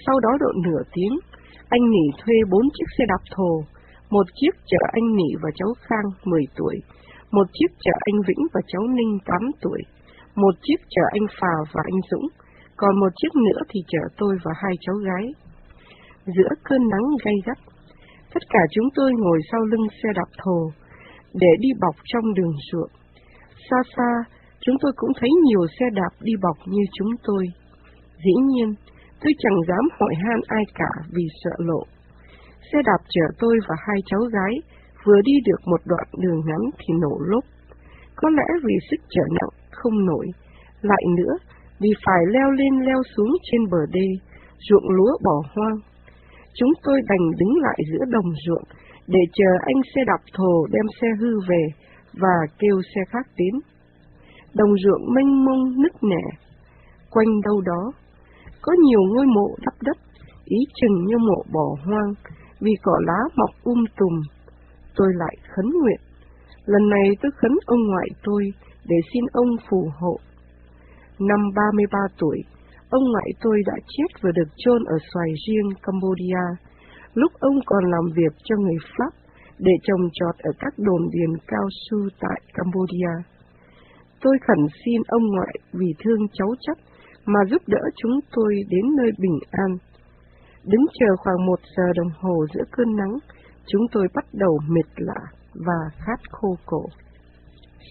[0.05, 1.20] Sau đó độ nửa tiếng,
[1.70, 3.63] anh Nỉ thuê bốn chiếc xe đạp thồ,
[4.09, 6.76] một chiếc chở anh Nỉ và cháu Khang 10 tuổi,
[7.32, 9.82] một chiếc chở anh Vĩnh và cháu Ninh 8 tuổi,
[10.36, 12.28] một chiếc chở anh Phà và anh Dũng,
[12.80, 15.25] còn một chiếc nữa thì chở tôi và hai cháu gái.
[16.25, 17.57] Giữa cơn nắng gay gắt,
[18.34, 20.59] tất cả chúng tôi ngồi sau lưng xe đạp thồ
[21.34, 22.91] để đi bọc trong đường ruộng.
[23.69, 24.11] Xa xa,
[24.61, 27.43] chúng tôi cũng thấy nhiều xe đạp đi bọc như chúng tôi.
[28.25, 28.69] Dĩ nhiên,
[29.21, 31.84] tôi chẳng dám hỏi han ai cả vì sợ lộ.
[32.71, 34.53] Xe đạp chở tôi và hai cháu gái
[35.05, 37.43] vừa đi được một đoạn đường ngắn thì nổ lốp.
[38.15, 40.25] Có lẽ vì sức chở nặng không nổi,
[40.82, 41.34] lại nữa
[41.80, 44.07] vì phải leo lên leo xuống trên bờ đê,
[44.69, 45.77] ruộng lúa bỏ hoang.
[46.53, 48.63] Chúng tôi đành đứng lại giữa đồng ruộng
[49.07, 51.67] để chờ anh xe đạp thồ đem xe hư về
[52.13, 53.59] và kêu xe khác đến.
[54.53, 56.23] Đồng ruộng mênh mông nứt nẻ,
[57.11, 57.91] quanh đâu đó,
[58.61, 59.97] có nhiều ngôi mộ đắp đất,
[60.45, 62.13] ý chừng như mộ bỏ hoang,
[62.59, 64.21] vì cỏ lá mọc um tùm.
[64.95, 65.99] Tôi lại khấn nguyện.
[66.65, 68.43] Lần này tôi khấn ông ngoại tôi
[68.86, 70.19] để xin ông phù hộ.
[71.20, 72.38] Năm 33 tuổi,
[72.89, 76.45] ông ngoại tôi đã chết và được chôn ở xoài riêng Cambodia,
[77.13, 79.13] lúc ông còn làm việc cho người Pháp
[79.57, 83.13] để trồng trọt ở các đồn điền cao su tại Cambodia.
[84.22, 86.78] Tôi khẩn xin ông ngoại vì thương cháu chắc
[87.26, 89.78] mà giúp đỡ chúng tôi đến nơi bình an.
[90.63, 93.17] Đứng chờ khoảng một giờ đồng hồ giữa cơn nắng,
[93.67, 95.22] chúng tôi bắt đầu mệt lạ
[95.53, 96.84] và khát khô cổ.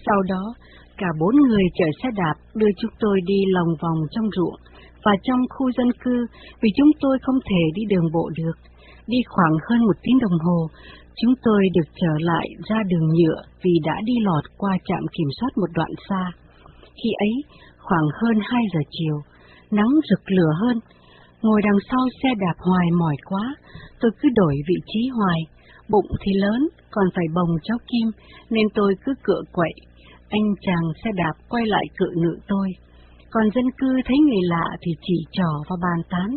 [0.05, 0.53] Sau đó,
[0.99, 4.59] cả bốn người chở xe đạp đưa chúng tôi đi lòng vòng trong ruộng
[5.05, 6.25] và trong khu dân cư
[6.61, 8.55] vì chúng tôi không thể đi đường bộ được.
[9.07, 10.67] Đi khoảng hơn một tiếng đồng hồ,
[11.21, 15.27] chúng tôi được trở lại ra đường nhựa vì đã đi lọt qua trạm kiểm
[15.39, 16.23] soát một đoạn xa.
[17.03, 17.33] Khi ấy,
[17.77, 19.17] khoảng hơn hai giờ chiều,
[19.71, 20.79] nắng rực lửa hơn.
[21.41, 23.55] Ngồi đằng sau xe đạp hoài mỏi quá,
[23.99, 25.39] tôi cứ đổi vị trí hoài.
[25.89, 28.07] Bụng thì lớn, còn phải bồng cháu Kim,
[28.49, 29.73] nên tôi cứ cựa quậy.
[30.29, 32.67] Anh chàng xe đạp quay lại cự nữ tôi.
[33.31, 36.29] Còn dân cư thấy người lạ thì chỉ trò và bàn tán.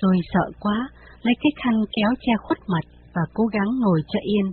[0.00, 0.88] Tôi sợ quá,
[1.22, 2.84] lấy cái khăn kéo che khuất mặt
[3.14, 4.46] và cố gắng ngồi cho yên.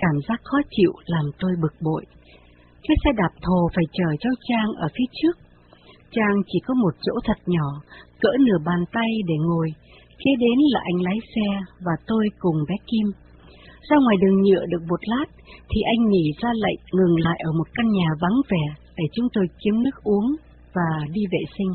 [0.00, 2.04] Cảm giác khó chịu làm tôi bực bội.
[2.82, 5.36] Chiếc xe đạp thồ phải chờ cháu Trang ở phía trước.
[6.10, 7.68] Trang chỉ có một chỗ thật nhỏ,
[8.20, 9.68] cỡ nửa bàn tay để ngồi.
[10.18, 11.48] Kế đến là anh lái xe
[11.84, 13.06] và tôi cùng bé Kim.
[13.88, 15.26] Ra ngoài đường nhựa được một lát,
[15.70, 18.64] thì anh nghỉ ra lệnh ngừng lại ở một căn nhà vắng vẻ
[18.96, 20.26] để chúng tôi kiếm nước uống
[20.74, 21.72] và đi vệ sinh.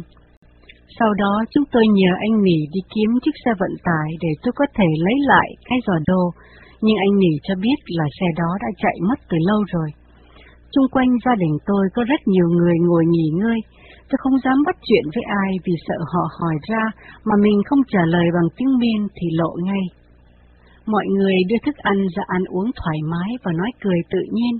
[1.00, 4.54] Sau đó chúng tôi nhờ anh Nỉ đi kiếm chiếc xe vận tải để tôi
[4.56, 6.24] có thể lấy lại cái giò đô,
[6.82, 9.90] nhưng anh Nỉ cho biết là xe đó đã chạy mất từ lâu rồi.
[10.72, 13.60] Trung quanh gia đình tôi có rất nhiều người ngồi nghỉ ngơi,
[14.10, 16.84] tôi không dám bắt chuyện với ai vì sợ họ hỏi ra
[17.26, 19.84] mà mình không trả lời bằng tiếng miên thì lộ ngay.
[20.86, 24.60] Mọi người đưa thức ăn ra ăn uống thoải mái và nói cười tự nhiên.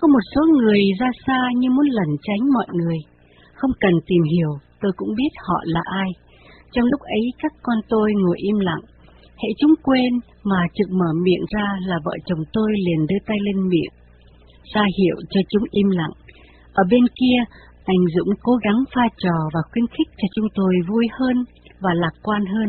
[0.00, 2.98] Có một số người ra xa như muốn lẩn tránh mọi người.
[3.54, 6.10] Không cần tìm hiểu, tôi cũng biết họ là ai.
[6.72, 8.84] Trong lúc ấy các con tôi ngồi im lặng.
[9.42, 10.12] hãy chúng quên
[10.44, 13.92] mà trực mở miệng ra là vợ chồng tôi liền đưa tay lên miệng.
[14.74, 16.14] Ra hiệu cho chúng im lặng.
[16.72, 17.38] Ở bên kia,
[17.84, 21.44] anh Dũng cố gắng pha trò và khuyến khích cho chúng tôi vui hơn
[21.80, 22.68] và lạc quan hơn.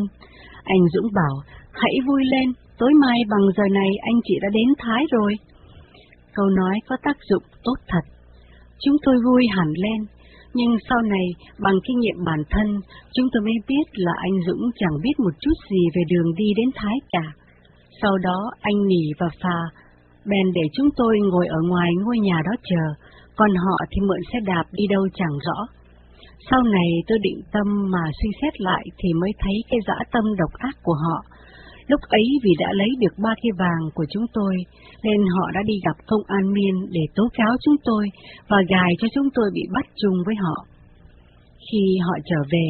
[0.64, 1.34] Anh Dũng bảo,
[1.72, 5.34] hãy vui lên, tối mai bằng giờ này anh chị đã đến Thái rồi.
[6.34, 8.04] Câu nói có tác dụng tốt thật.
[8.84, 10.06] Chúng tôi vui hẳn lên,
[10.54, 11.26] nhưng sau này
[11.58, 12.80] bằng kinh nghiệm bản thân,
[13.14, 16.48] chúng tôi mới biết là anh Dũng chẳng biết một chút gì về đường đi
[16.56, 17.26] đến Thái cả.
[18.02, 19.58] Sau đó anh Nỉ và Phà
[20.30, 22.84] bèn để chúng tôi ngồi ở ngoài ngôi nhà đó chờ,
[23.36, 25.58] còn họ thì mượn xe đạp đi đâu chẳng rõ.
[26.50, 30.24] Sau này tôi định tâm mà suy xét lại thì mới thấy cái dã tâm
[30.38, 31.22] độc ác của họ,
[31.86, 34.54] Lúc ấy vì đã lấy được ba cây vàng của chúng tôi,
[35.02, 38.04] nên họ đã đi gặp công an miên để tố cáo chúng tôi
[38.48, 40.56] và gài cho chúng tôi bị bắt chung với họ.
[41.70, 42.66] Khi họ trở về,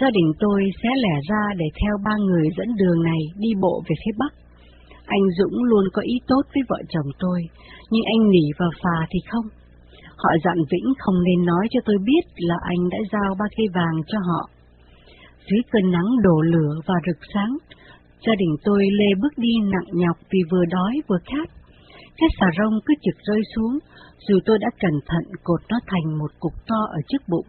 [0.00, 3.82] gia đình tôi sẽ lẻ ra để theo ba người dẫn đường này đi bộ
[3.88, 4.32] về phía Bắc.
[5.06, 7.40] Anh Dũng luôn có ý tốt với vợ chồng tôi,
[7.90, 9.46] nhưng anh Nỉ và Phà thì không.
[10.16, 13.66] Họ dặn Vĩnh không nên nói cho tôi biết là anh đã giao ba cây
[13.74, 14.42] vàng cho họ.
[15.50, 17.56] Dưới cơn nắng đổ lửa và rực sáng,
[18.26, 21.48] Gia đình tôi lê bước đi nặng nhọc vì vừa đói vừa khát.
[22.18, 23.78] Cái xà rông cứ trực rơi xuống,
[24.28, 27.46] dù tôi đã cẩn thận cột nó thành một cục to ở trước bụng.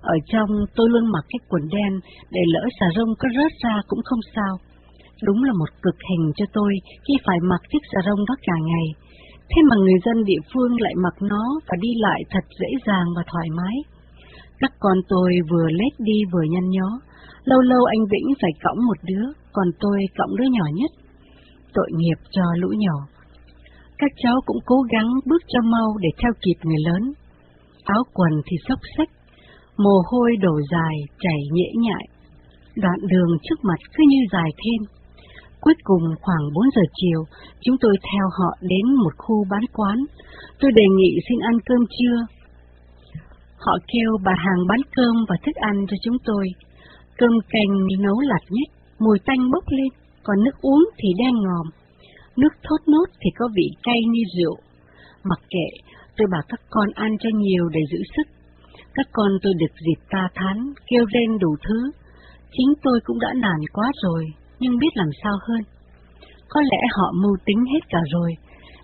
[0.00, 1.92] Ở trong tôi luôn mặc cái quần đen
[2.30, 4.54] để lỡ xà rông có rớt ra cũng không sao.
[5.22, 6.72] Đúng là một cực hình cho tôi
[7.08, 8.86] khi phải mặc chiếc xà rông đó cả ngày.
[9.50, 13.06] Thế mà người dân địa phương lại mặc nó và đi lại thật dễ dàng
[13.16, 13.76] và thoải mái.
[14.58, 16.90] Các con tôi vừa lết đi vừa nhăn nhó,
[17.44, 20.90] lâu lâu anh Vĩnh phải cõng một đứa, còn tôi cộng đứa nhỏ nhất.
[21.74, 22.96] Tội nghiệp cho lũ nhỏ.
[23.98, 27.12] Các cháu cũng cố gắng bước cho mau để theo kịp người lớn.
[27.84, 29.08] Áo quần thì xốc xách,
[29.76, 32.04] Mồ hôi đổ dài, chảy nhễ nhại.
[32.76, 34.88] Đoạn đường trước mặt cứ như dài thêm.
[35.60, 37.20] Cuối cùng khoảng 4 giờ chiều,
[37.60, 39.98] chúng tôi theo họ đến một khu bán quán.
[40.60, 42.16] Tôi đề nghị xin ăn cơm trưa.
[43.56, 46.46] Họ kêu bà hàng bán cơm và thức ăn cho chúng tôi.
[47.18, 48.68] Cơm canh nấu lạt nhất,
[49.04, 49.92] mùi tanh bốc lên,
[50.22, 51.66] còn nước uống thì đen ngòm.
[52.36, 54.56] Nước thốt nốt thì có vị cay như rượu.
[55.24, 55.68] Mặc kệ,
[56.16, 58.26] tôi bảo các con ăn cho nhiều để giữ sức.
[58.94, 61.90] Các con tôi được dịp ta thán, kêu lên đủ thứ.
[62.52, 64.24] Chính tôi cũng đã nản quá rồi,
[64.60, 65.62] nhưng biết làm sao hơn.
[66.48, 68.30] Có lẽ họ mưu tính hết cả rồi,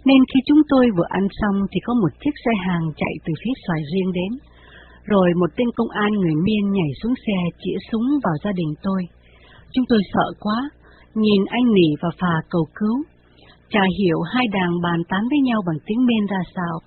[0.04, 3.32] nên khi chúng tôi vừa ăn xong thì có một chiếc xe hàng chạy từ
[3.44, 4.38] phía xoài riêng đến.
[5.04, 8.74] Rồi một tên công an người miên nhảy xuống xe chĩa súng vào gia đình
[8.82, 9.02] tôi.
[9.72, 10.70] Chúng tôi sợ quá,
[11.14, 13.02] nhìn anh nỉ và phà cầu cứu.
[13.70, 16.78] Chả hiểu hai đàng bàn tán với nhau bằng tiếng miên ra sao.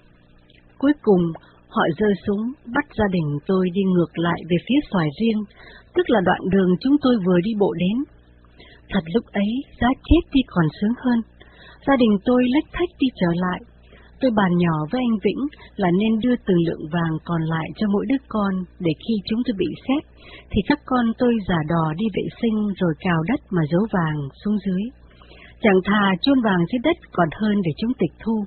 [0.78, 1.22] Cuối cùng,
[1.68, 5.44] họ rơi súng, bắt gia đình tôi đi ngược lại về phía xoài riêng,
[5.96, 8.04] tức là đoạn đường chúng tôi vừa đi bộ đến.
[8.90, 9.52] Thật lúc ấy,
[9.82, 11.22] giá chết đi còn sướng hơn.
[11.88, 13.60] Gia đình tôi lách thách đi trở lại.
[14.22, 15.44] Tôi bàn nhỏ với anh Vĩnh
[15.76, 19.42] là nên đưa từng lượng vàng còn lại cho mỗi đứa con để khi chúng
[19.46, 20.04] tôi bị xét,
[20.52, 24.18] thì các con tôi giả đò đi vệ sinh rồi cào đất mà giấu vàng
[24.46, 24.84] xuống dưới.
[25.64, 28.46] Chẳng thà chôn vàng dưới đất còn hơn để chúng tịch thu.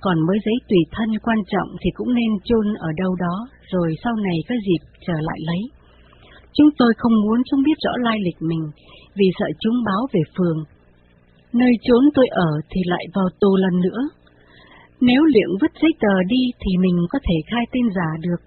[0.00, 3.36] Còn mới giấy tùy thân quan trọng thì cũng nên chôn ở đâu đó,
[3.72, 5.62] rồi sau này có dịp trở lại lấy.
[6.56, 8.64] Chúng tôi không muốn chúng biết rõ lai lịch mình,
[9.16, 10.58] vì sợ chúng báo về phường.
[11.52, 14.00] Nơi trốn tôi ở thì lại vào tù lần nữa.
[15.00, 18.40] Nếu liệu vứt giấy tờ đi thì mình có thể khai tên giả được.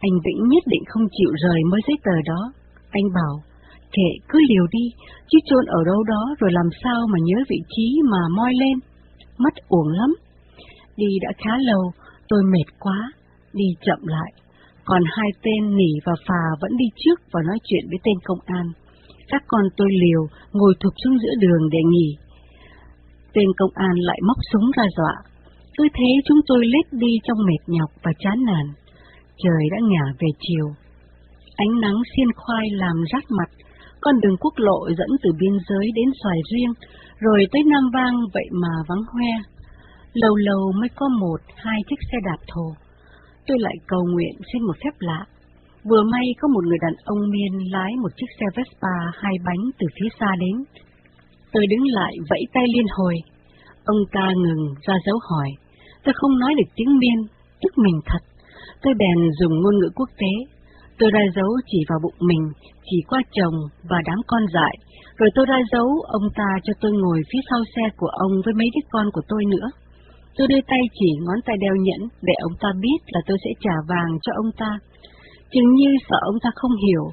[0.00, 2.52] Anh Vĩnh nhất định không chịu rời mới giấy tờ đó.
[2.90, 3.42] Anh bảo,
[3.92, 4.84] kệ cứ liều đi,
[5.28, 8.78] chứ chôn ở đâu đó rồi làm sao mà nhớ vị trí mà moi lên.
[9.38, 10.14] Mất uổng lắm.
[10.96, 11.92] Đi đã khá lâu,
[12.28, 13.12] tôi mệt quá,
[13.52, 14.32] đi chậm lại.
[14.84, 18.38] Còn hai tên nỉ và phà vẫn đi trước và nói chuyện với tên công
[18.46, 18.66] an.
[19.28, 22.16] Các con tôi liều, ngồi thụp xuống giữa đường để nghỉ.
[23.32, 25.14] Tên công an lại móc súng ra dọa.
[25.78, 28.66] Tôi thấy chúng tôi lết đi trong mệt nhọc và chán nản.
[29.42, 30.66] Trời đã ngả về chiều.
[31.56, 33.50] Ánh nắng xiên khoai làm rát mặt,
[34.00, 36.72] con đường quốc lộ dẫn từ biên giới đến xoài riêng,
[37.18, 39.32] rồi tới Nam Vang vậy mà vắng hoe.
[40.12, 42.66] Lâu lâu mới có một, hai chiếc xe đạp thồ.
[43.46, 45.24] Tôi lại cầu nguyện xin một phép lạ.
[45.84, 49.62] Vừa may có một người đàn ông miên lái một chiếc xe Vespa hai bánh
[49.78, 50.64] từ phía xa đến.
[51.52, 53.14] Tôi đứng lại vẫy tay liên hồi.
[53.84, 55.50] Ông ta ngừng ra dấu hỏi.
[56.08, 57.18] Tôi không nói được tiếng miên,
[57.60, 58.22] tức mình thật.
[58.82, 60.32] Tôi bèn dùng ngôn ngữ quốc tế.
[60.98, 62.44] Tôi ra dấu chỉ vào bụng mình,
[62.86, 63.56] chỉ qua chồng
[63.90, 64.74] và đám con dại.
[65.18, 65.88] Rồi tôi ra dấu
[66.18, 69.20] ông ta cho tôi ngồi phía sau xe của ông với mấy đứa con của
[69.28, 69.68] tôi nữa.
[70.36, 73.50] Tôi đưa tay chỉ ngón tay đeo nhẫn để ông ta biết là tôi sẽ
[73.60, 74.70] trả vàng cho ông ta.
[75.52, 77.04] Chừng như sợ ông ta không hiểu.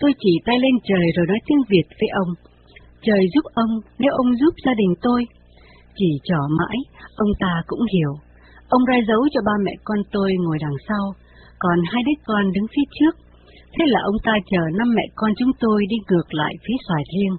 [0.00, 2.30] Tôi chỉ tay lên trời rồi nói tiếng Việt với ông.
[3.02, 5.26] Trời giúp ông nếu ông giúp gia đình tôi.
[5.98, 6.76] Chỉ trỏ mãi,
[7.16, 8.12] ông ta cũng hiểu.
[8.68, 11.04] Ông ra dấu cho ba mẹ con tôi ngồi đằng sau,
[11.58, 13.14] còn hai đứa con đứng phía trước.
[13.74, 17.02] Thế là ông ta chờ năm mẹ con chúng tôi đi ngược lại phía xoài
[17.14, 17.36] riêng.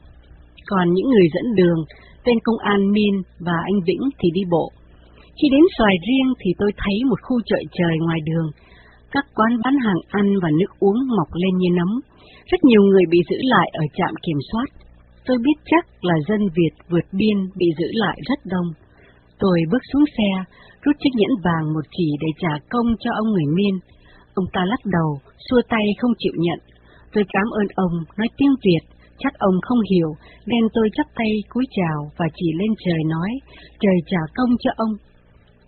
[0.69, 1.79] Còn những người dẫn đường,
[2.23, 4.71] tên công an Min và anh Vĩnh thì đi bộ.
[5.41, 8.47] Khi đến xoài riêng thì tôi thấy một khu chợ trời ngoài đường,
[9.11, 11.91] các quán bán hàng ăn và nước uống mọc lên như nấm.
[12.51, 14.67] Rất nhiều người bị giữ lại ở trạm kiểm soát.
[15.25, 18.69] Tôi biết chắc là dân Việt vượt biên bị giữ lại rất đông.
[19.39, 20.29] Tôi bước xuống xe,
[20.81, 23.75] rút chiếc nhẫn vàng một chỉ để trả công cho ông người miên.
[24.33, 25.19] Ông ta lắc đầu,
[25.49, 26.59] xua tay không chịu nhận.
[27.13, 28.83] Tôi cảm ơn ông, nói tiếng Việt,
[29.19, 30.09] chắc ông không hiểu,
[30.45, 33.31] nên tôi chắp tay cúi chào và chỉ lên trời nói,
[33.79, 34.93] trời trả công cho ông.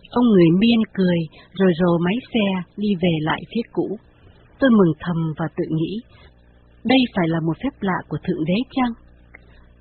[0.09, 1.19] Ông người miên cười,
[1.53, 2.47] rồi rồ máy xe,
[2.77, 3.97] đi về lại phía cũ.
[4.59, 6.01] Tôi mừng thầm và tự nghĩ,
[6.83, 9.04] đây phải là một phép lạ của Thượng Đế chăng?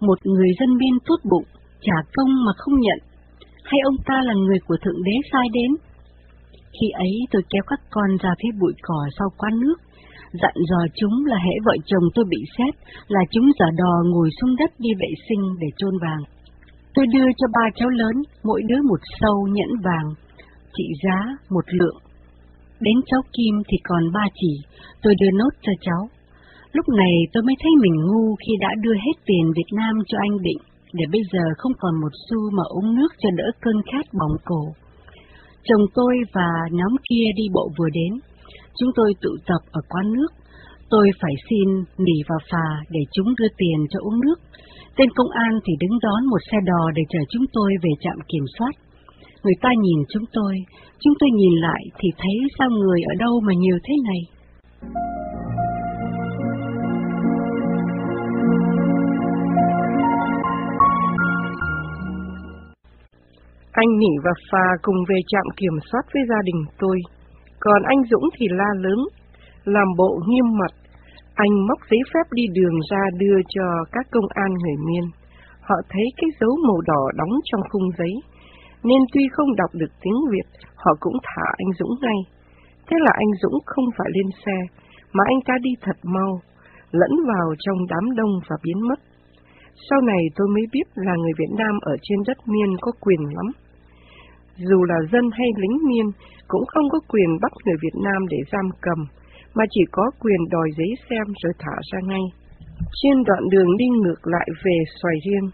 [0.06, 1.48] Một người dân biên tốt bụng,
[1.80, 2.98] trả công mà không nhận,
[3.64, 5.70] hay ông ta là người của Thượng Đế sai đến?
[6.76, 9.78] Khi ấy tôi kéo các con ra phía bụi cỏ sau quán nước,
[10.32, 12.74] dặn dò chúng là hễ vợ chồng tôi bị xét,
[13.08, 16.22] là chúng giả đò ngồi xuống đất đi vệ sinh để chôn vàng.
[16.94, 20.08] Tôi đưa cho ba cháu lớn, mỗi đứa một sâu nhẫn vàng,
[20.76, 21.18] trị giá
[21.50, 21.98] một lượng.
[22.80, 24.52] Đến cháu Kim thì còn ba chỉ,
[25.02, 26.08] tôi đưa nốt cho cháu.
[26.76, 30.18] Lúc này tôi mới thấy mình ngu khi đã đưa hết tiền Việt Nam cho
[30.26, 30.62] anh Định,
[30.92, 34.36] để bây giờ không còn một xu mà uống nước cho đỡ cơn khát bỏng
[34.44, 34.62] cổ.
[35.64, 38.12] Chồng tôi và nhóm kia đi bộ vừa đến,
[38.78, 40.30] chúng tôi tụ tập ở quán nước.
[40.90, 41.68] Tôi phải xin
[42.04, 44.38] nỉ vào phà để chúng đưa tiền cho uống nước.
[44.96, 48.18] Tên công an thì đứng đón một xe đò để chở chúng tôi về trạm
[48.28, 48.74] kiểm soát.
[49.44, 50.54] Người ta nhìn chúng tôi,
[51.00, 54.20] chúng tôi nhìn lại thì thấy sao người ở đâu mà nhiều thế này.
[63.82, 66.98] Anh Nỉ và Phà cùng về trạm kiểm soát với gia đình tôi,
[67.60, 69.00] còn anh Dũng thì la lớn,
[69.64, 70.72] làm bộ nghiêm mặt.
[71.34, 75.04] Anh móc giấy phép đi đường ra đưa cho các công an người miên.
[75.60, 78.14] Họ thấy cái dấu màu đỏ đóng trong khung giấy,
[78.84, 82.20] nên tuy không đọc được tiếng Việt, họ cũng thả anh Dũng ngay.
[82.86, 84.58] Thế là anh Dũng không phải lên xe,
[85.12, 86.40] mà anh ta đi thật mau,
[86.90, 89.00] lẫn vào trong đám đông và biến mất.
[89.90, 93.20] Sau này tôi mới biết là người Việt Nam ở trên đất miên có quyền
[93.36, 93.46] lắm.
[94.56, 96.06] Dù là dân hay lính miên,
[96.48, 98.98] cũng không có quyền bắt người Việt Nam để giam cầm,
[99.54, 102.24] mà chỉ có quyền đòi giấy xem rồi thả ra ngay.
[103.02, 105.50] Trên đoạn đường đi ngược lại về xoài riêng,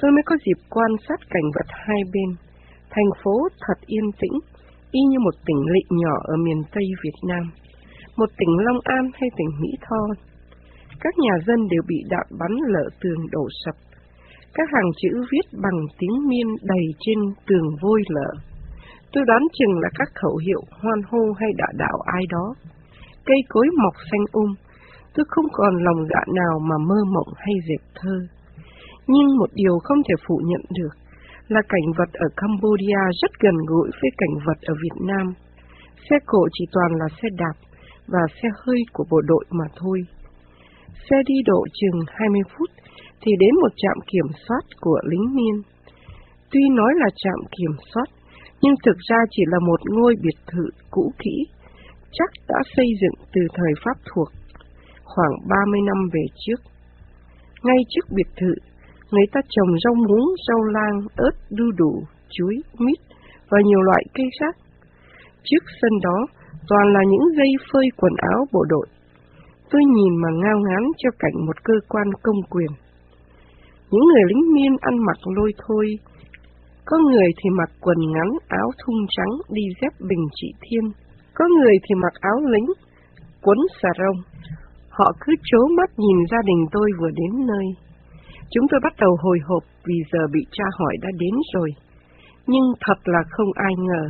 [0.00, 2.30] tôi mới có dịp quan sát cảnh vật hai bên.
[2.90, 4.38] Thành phố thật yên tĩnh,
[4.90, 7.44] y như một tỉnh lị nhỏ ở miền Tây Việt Nam,
[8.16, 10.02] một tỉnh Long An hay tỉnh Mỹ Tho.
[11.00, 13.74] Các nhà dân đều bị đạn bắn lở tường đổ sập.
[14.54, 18.30] Các hàng chữ viết bằng tiếng miên đầy trên tường vôi lở.
[19.12, 22.54] Tôi đoán chừng là các khẩu hiệu hoan hô hay đạ đạo ai đó.
[23.24, 24.54] Cây cối mọc xanh um,
[25.14, 28.16] tôi không còn lòng dạ nào mà mơ mộng hay dệt thơ.
[29.06, 30.94] Nhưng một điều không thể phủ nhận được
[31.48, 35.34] là cảnh vật ở Cambodia rất gần gũi với cảnh vật ở Việt Nam.
[36.10, 37.56] Xe cổ chỉ toàn là xe đạp
[38.06, 40.00] và xe hơi của bộ đội mà thôi.
[41.10, 42.70] Xe đi độ chừng 20 phút
[43.24, 45.62] thì đến một trạm kiểm soát của lính miên.
[46.50, 48.08] Tuy nói là trạm kiểm soát,
[48.62, 51.44] nhưng thực ra chỉ là một ngôi biệt thự cũ kỹ,
[52.12, 54.28] chắc đã xây dựng từ thời Pháp thuộc,
[55.04, 56.60] khoảng 30 năm về trước.
[57.62, 58.54] Ngay trước biệt thự
[59.14, 62.98] người ta trồng rau muống, rau lang, ớt, đu đủ, chuối, mít
[63.50, 64.54] và nhiều loại cây khác.
[65.44, 66.18] Trước sân đó
[66.68, 68.86] toàn là những dây phơi quần áo bộ đội.
[69.70, 72.70] Tôi nhìn mà ngao ngán cho cảnh một cơ quan công quyền.
[73.94, 75.86] Những người lính miên ăn mặc lôi thôi,
[76.84, 80.84] có người thì mặc quần ngắn, áo thun trắng, đi dép bình trị thiên,
[81.34, 82.68] có người thì mặc áo lính,
[83.42, 84.18] quấn xà rông.
[84.88, 87.66] Họ cứ chố mắt nhìn gia đình tôi vừa đến nơi.
[88.50, 91.70] Chúng tôi bắt đầu hồi hộp vì giờ bị tra hỏi đã đến rồi.
[92.46, 94.04] Nhưng thật là không ai ngờ,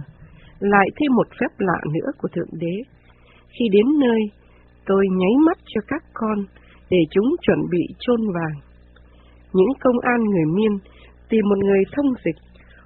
[0.61, 2.77] lại thêm một phép lạ nữa của Thượng Đế.
[3.49, 4.21] Khi đến nơi,
[4.87, 6.39] tôi nháy mắt cho các con
[6.91, 8.74] để chúng chuẩn bị chôn vàng.
[9.57, 10.73] Những công an người miên
[11.29, 12.39] tìm một người thông dịch,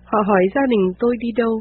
[0.04, 1.54] họ hỏi gia đình tôi đi đâu.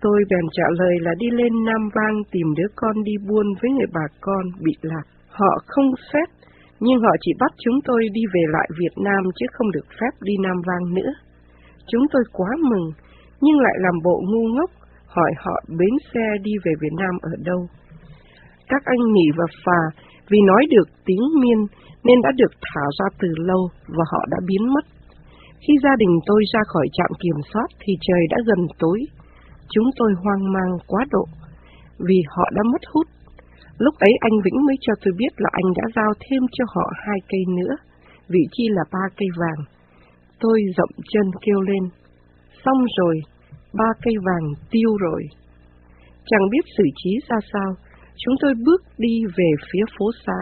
[0.00, 3.70] Tôi bèn trả lời là đi lên Nam Vang tìm đứa con đi buôn với
[3.70, 5.06] người bà con bị lạc.
[5.28, 6.28] Họ không xét
[6.80, 10.12] nhưng họ chỉ bắt chúng tôi đi về lại Việt Nam chứ không được phép
[10.20, 11.12] đi Nam Vang nữa.
[11.86, 12.86] Chúng tôi quá mừng,
[13.40, 14.70] nhưng lại làm bộ ngu ngốc,
[15.06, 17.66] hỏi họ bến xe đi về Việt Nam ở đâu.
[18.68, 19.80] Các anh nghỉ và Phà
[20.30, 21.58] vì nói được tiếng miên
[22.04, 24.84] nên đã được thả ra từ lâu và họ đã biến mất.
[25.60, 28.98] Khi gia đình tôi ra khỏi trạm kiểm soát thì trời đã gần tối.
[29.74, 31.24] Chúng tôi hoang mang quá độ
[31.98, 33.06] vì họ đã mất hút
[33.84, 36.86] Lúc ấy anh Vĩnh mới cho tôi biết là anh đã giao thêm cho họ
[37.06, 37.74] hai cây nữa,
[38.28, 39.60] vị chi là ba cây vàng.
[40.40, 41.84] Tôi rộng chân kêu lên.
[42.64, 43.20] Xong rồi,
[43.74, 45.22] ba cây vàng tiêu rồi.
[46.26, 47.74] Chẳng biết xử trí ra sao,
[48.16, 50.40] chúng tôi bước đi về phía phố xá.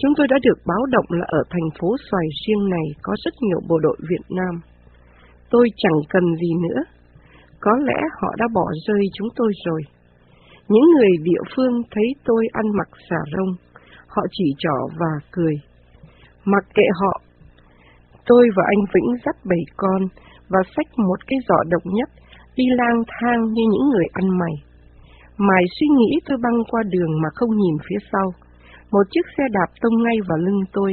[0.00, 3.34] Chúng tôi đã được báo động là ở thành phố Xoài Riêng này có rất
[3.40, 4.54] nhiều bộ đội Việt Nam.
[5.50, 6.80] Tôi chẳng cần gì nữa.
[7.60, 9.82] Có lẽ họ đã bỏ rơi chúng tôi rồi.
[10.68, 13.52] Những người địa phương thấy tôi ăn mặc xà rông,
[14.06, 15.54] họ chỉ trỏ và cười.
[16.44, 17.20] Mặc kệ họ,
[18.26, 20.02] tôi và anh Vĩnh dắt bảy con
[20.48, 22.08] và xách một cái giỏ độc nhất,
[22.56, 24.54] đi lang thang như những người ăn mày.
[25.36, 28.32] Mày suy nghĩ tôi băng qua đường mà không nhìn phía sau.
[28.92, 30.92] Một chiếc xe đạp tông ngay vào lưng tôi,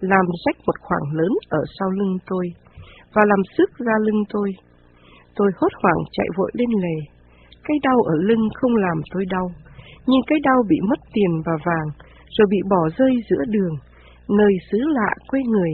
[0.00, 2.46] làm rách một khoảng lớn ở sau lưng tôi,
[3.14, 4.50] và làm sức ra lưng tôi.
[5.36, 7.16] Tôi hốt hoảng chạy vội lên lề
[7.68, 9.46] cái đau ở lưng không làm tôi đau,
[10.06, 11.88] nhưng cái đau bị mất tiền và vàng,
[12.28, 13.74] rồi bị bỏ rơi giữa đường,
[14.28, 15.72] nơi xứ lạ quê người,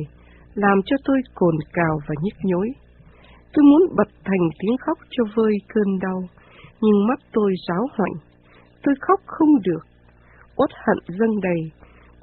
[0.55, 2.69] làm cho tôi cồn cào và nhức nhối.
[3.53, 6.21] Tôi muốn bật thành tiếng khóc cho vơi cơn đau,
[6.81, 8.17] nhưng mắt tôi ráo hoảnh.
[8.83, 9.85] Tôi khóc không được,
[10.57, 11.71] uất hận dâng đầy.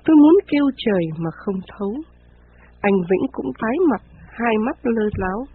[0.06, 1.94] Tôi muốn kêu trời mà không thấu.
[2.82, 5.46] Anh Vĩnh cũng tái mặt, hai mắt lơ láo.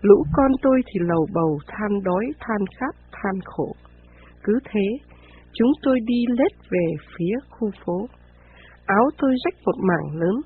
[0.00, 3.72] Lũ con tôi thì lầu bầu than đói, than khát, than khổ.
[4.42, 4.86] Cứ thế,
[5.52, 6.86] chúng tôi đi lết về
[7.18, 8.06] phía khu phố.
[8.86, 10.40] Áo tôi rách một mảng lớn,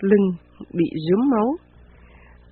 [0.00, 0.30] lưng
[0.72, 1.56] bị dúm máu.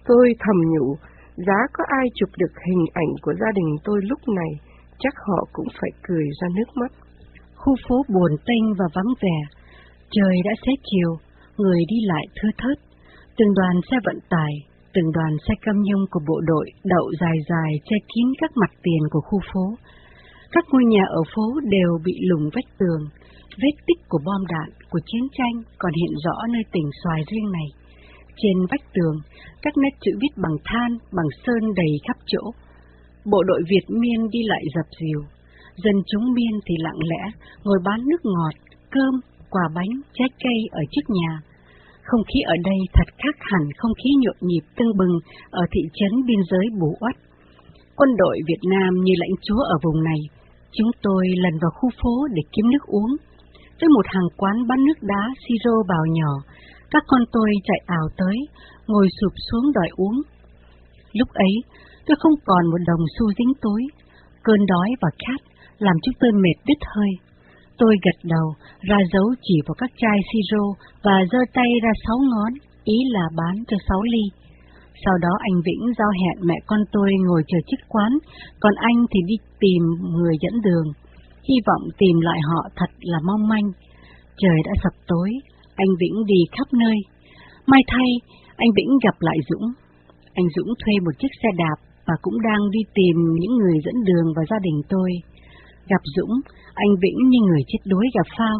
[0.05, 0.97] Tôi thầm nhủ,
[1.37, 4.53] giá có ai chụp được hình ảnh của gia đình tôi lúc này,
[4.99, 6.93] chắc họ cũng phải cười ra nước mắt.
[7.65, 9.39] Khu phố buồn tênh và vắng vẻ,
[10.11, 11.11] trời đã xế chiều,
[11.57, 12.79] người đi lại thưa thớt,
[13.37, 14.53] từng đoàn xe vận tải,
[14.95, 18.71] từng đoàn xe cam nhông của bộ đội đậu dài dài che kín các mặt
[18.83, 19.65] tiền của khu phố.
[20.53, 23.03] Các ngôi nhà ở phố đều bị lủng vách tường,
[23.62, 27.53] vết tích của bom đạn, của chiến tranh còn hiện rõ nơi tỉnh xoài riêng
[27.53, 27.69] này.
[28.37, 29.17] Trên vách tường,
[29.62, 32.51] các nét chữ viết bằng than, bằng sơn đầy khắp chỗ.
[33.25, 35.21] Bộ đội Việt Miên đi lại dập dìu,
[35.77, 37.22] dân chúng Miên thì lặng lẽ,
[37.64, 38.55] ngồi bán nước ngọt,
[38.91, 39.14] cơm,
[39.51, 41.41] quà bánh, trái cây ở trước nhà.
[42.03, 45.14] Không khí ở đây thật khác hẳn không khí nhộn nhịp tưng bừng
[45.51, 47.16] ở thị trấn biên giới Bù Oát.
[47.97, 50.20] Quân đội Việt Nam như lãnh chúa ở vùng này,
[50.72, 53.12] chúng tôi lần vào khu phố để kiếm nước uống.
[53.81, 56.33] Tới một hàng quán bán nước đá siro bào nhỏ,
[56.91, 58.37] các con tôi chạy ảo tới,
[58.87, 60.16] ngồi sụp xuống đòi uống.
[61.12, 61.55] Lúc ấy,
[62.07, 63.83] tôi không còn một đồng xu dính túi,
[64.43, 67.12] cơn đói và khát làm chúng tôi mệt đứt hơi.
[67.79, 70.64] Tôi gật đầu, ra dấu chỉ vào các chai siro
[71.03, 72.53] và giơ tay ra sáu ngón,
[72.85, 74.25] ý là bán cho sáu ly.
[75.05, 78.12] Sau đó anh Vĩnh giao hẹn mẹ con tôi ngồi chờ chức quán,
[78.61, 79.83] còn anh thì đi tìm
[80.16, 80.87] người dẫn đường.
[81.49, 83.68] Hy vọng tìm lại họ thật là mong manh.
[84.37, 85.31] Trời đã sập tối,
[85.77, 86.97] anh Vĩnh đi khắp nơi.
[87.66, 88.09] May thay,
[88.57, 89.66] anh Vĩnh gặp lại Dũng.
[90.35, 93.95] Anh Dũng thuê một chiếc xe đạp và cũng đang đi tìm những người dẫn
[94.05, 95.11] đường và gia đình tôi.
[95.89, 96.35] Gặp Dũng,
[96.74, 98.59] anh Vĩnh như người chết đuối gặp Phao.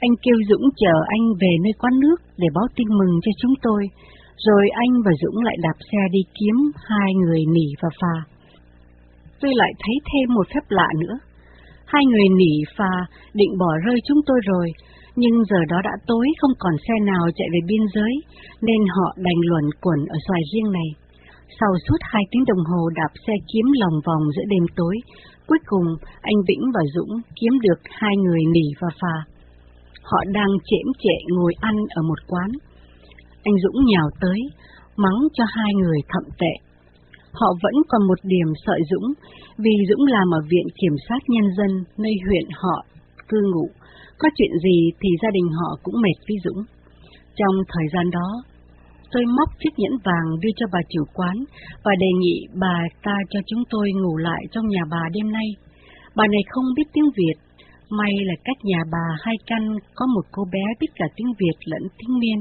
[0.00, 3.54] Anh kêu Dũng chờ anh về nơi quán nước để báo tin mừng cho chúng
[3.62, 3.82] tôi,
[4.46, 6.56] rồi anh và Dũng lại đạp xe đi kiếm
[6.88, 8.16] hai người nỉ và phà.
[9.40, 11.16] Tôi lại thấy thêm một phép lạ nữa.
[11.86, 12.94] Hai người nỉ phà
[13.34, 14.66] định bỏ rơi chúng tôi rồi,
[15.16, 18.14] nhưng giờ đó đã tối không còn xe nào chạy về biên giới,
[18.62, 20.88] nên họ đành luẩn quẩn ở xoài riêng này.
[21.60, 24.96] Sau suốt hai tiếng đồng hồ đạp xe kiếm lòng vòng giữa đêm tối,
[25.50, 25.88] cuối cùng
[26.20, 29.16] anh Vĩnh và Dũng kiếm được hai người nỉ và phà.
[30.02, 32.50] Họ đang chễm chệ ngồi ăn ở một quán.
[33.42, 34.40] Anh Dũng nhào tới,
[34.96, 36.54] mắng cho hai người thậm tệ.
[37.32, 39.12] Họ vẫn còn một điểm sợi Dũng,
[39.58, 42.84] vì Dũng làm ở Viện Kiểm sát Nhân dân nơi huyện họ
[43.28, 43.68] cư ngụ.
[44.18, 46.64] Có chuyện gì thì gia đình họ cũng mệt với Dũng.
[47.36, 48.28] Trong thời gian đó,
[49.12, 51.36] tôi móc chiếc nhẫn vàng đưa cho bà chủ quán
[51.84, 55.48] và đề nghị bà ta cho chúng tôi ngủ lại trong nhà bà đêm nay.
[56.16, 57.36] Bà này không biết tiếng Việt,
[57.90, 59.62] may là cách nhà bà hai căn
[59.94, 62.38] có một cô bé biết cả tiếng Việt lẫn tiếng Miên.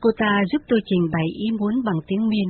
[0.00, 2.48] Cô ta giúp tôi trình bày ý muốn bằng tiếng Miên.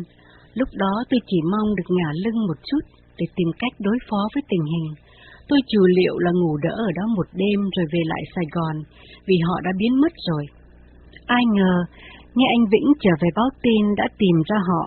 [0.54, 2.82] Lúc đó tôi chỉ mong được ngả lưng một chút
[3.18, 4.88] để tìm cách đối phó với tình hình.
[5.48, 8.76] Tôi chủ liệu là ngủ đỡ ở đó một đêm rồi về lại Sài Gòn,
[9.26, 10.44] vì họ đã biến mất rồi.
[11.26, 11.74] Ai ngờ,
[12.36, 14.82] nghe anh Vĩnh trở về báo tin đã tìm ra họ.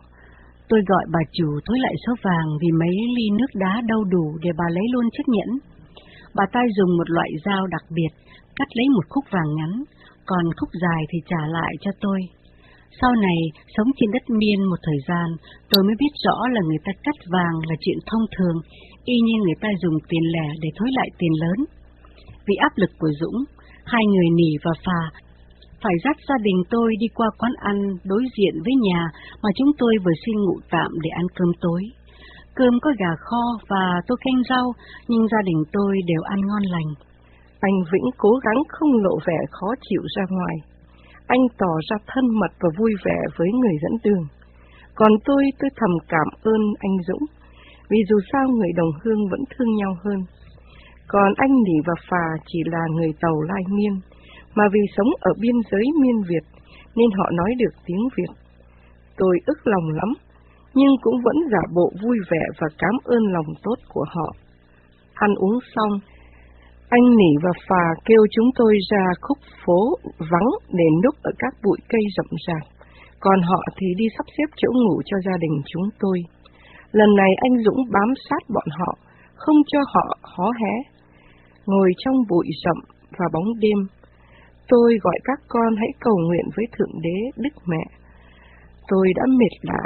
[0.69, 4.25] Tôi gọi bà chủ thối lại số vàng vì mấy ly nước đá đâu đủ
[4.43, 5.51] để bà lấy luôn chiếc nhẫn.
[6.35, 8.11] Bà ta dùng một loại dao đặc biệt,
[8.55, 9.73] cắt lấy một khúc vàng ngắn,
[10.25, 12.19] còn khúc dài thì trả lại cho tôi.
[13.01, 13.39] Sau này,
[13.77, 15.27] sống trên đất miên một thời gian,
[15.69, 18.57] tôi mới biết rõ là người ta cắt vàng là chuyện thông thường,
[19.05, 21.59] y như người ta dùng tiền lẻ để thối lại tiền lớn.
[22.47, 23.37] Vì áp lực của Dũng,
[23.85, 25.01] hai người nỉ và phà
[25.83, 29.01] phải dắt gia đình tôi đi qua quán ăn đối diện với nhà
[29.43, 31.81] mà chúng tôi vừa xin ngủ tạm để ăn cơm tối.
[32.55, 34.65] Cơm có gà kho và tô canh rau,
[35.07, 36.89] nhưng gia đình tôi đều ăn ngon lành.
[37.59, 40.55] Anh Vĩnh cố gắng không lộ vẻ khó chịu ra ngoài.
[41.27, 44.25] Anh tỏ ra thân mật và vui vẻ với người dẫn đường.
[44.95, 47.25] Còn tôi, tôi thầm cảm ơn anh Dũng,
[47.89, 50.19] vì dù sao người đồng hương vẫn thương nhau hơn.
[51.07, 53.93] Còn anh Nỉ và Phà chỉ là người tàu lai miên,
[54.59, 56.45] mà vì sống ở biên giới miên Việt
[56.95, 58.31] nên họ nói được tiếng Việt.
[59.17, 60.11] Tôi ức lòng lắm,
[60.73, 64.27] nhưng cũng vẫn giả bộ vui vẻ và cảm ơn lòng tốt của họ.
[65.13, 65.93] Ăn uống xong,
[66.89, 69.79] anh Nỉ và Phà kêu chúng tôi ra khúc phố
[70.31, 72.65] vắng để núp ở các bụi cây rậm rạp,
[73.19, 76.17] còn họ thì đi sắp xếp chỗ ngủ cho gia đình chúng tôi.
[76.91, 78.93] Lần này anh Dũng bám sát bọn họ,
[79.35, 80.73] không cho họ hó hé.
[81.65, 82.77] Ngồi trong bụi rậm
[83.17, 83.79] và bóng đêm,
[84.69, 87.83] tôi gọi các con hãy cầu nguyện với Thượng Đế Đức Mẹ.
[88.87, 89.83] Tôi đã mệt lạ,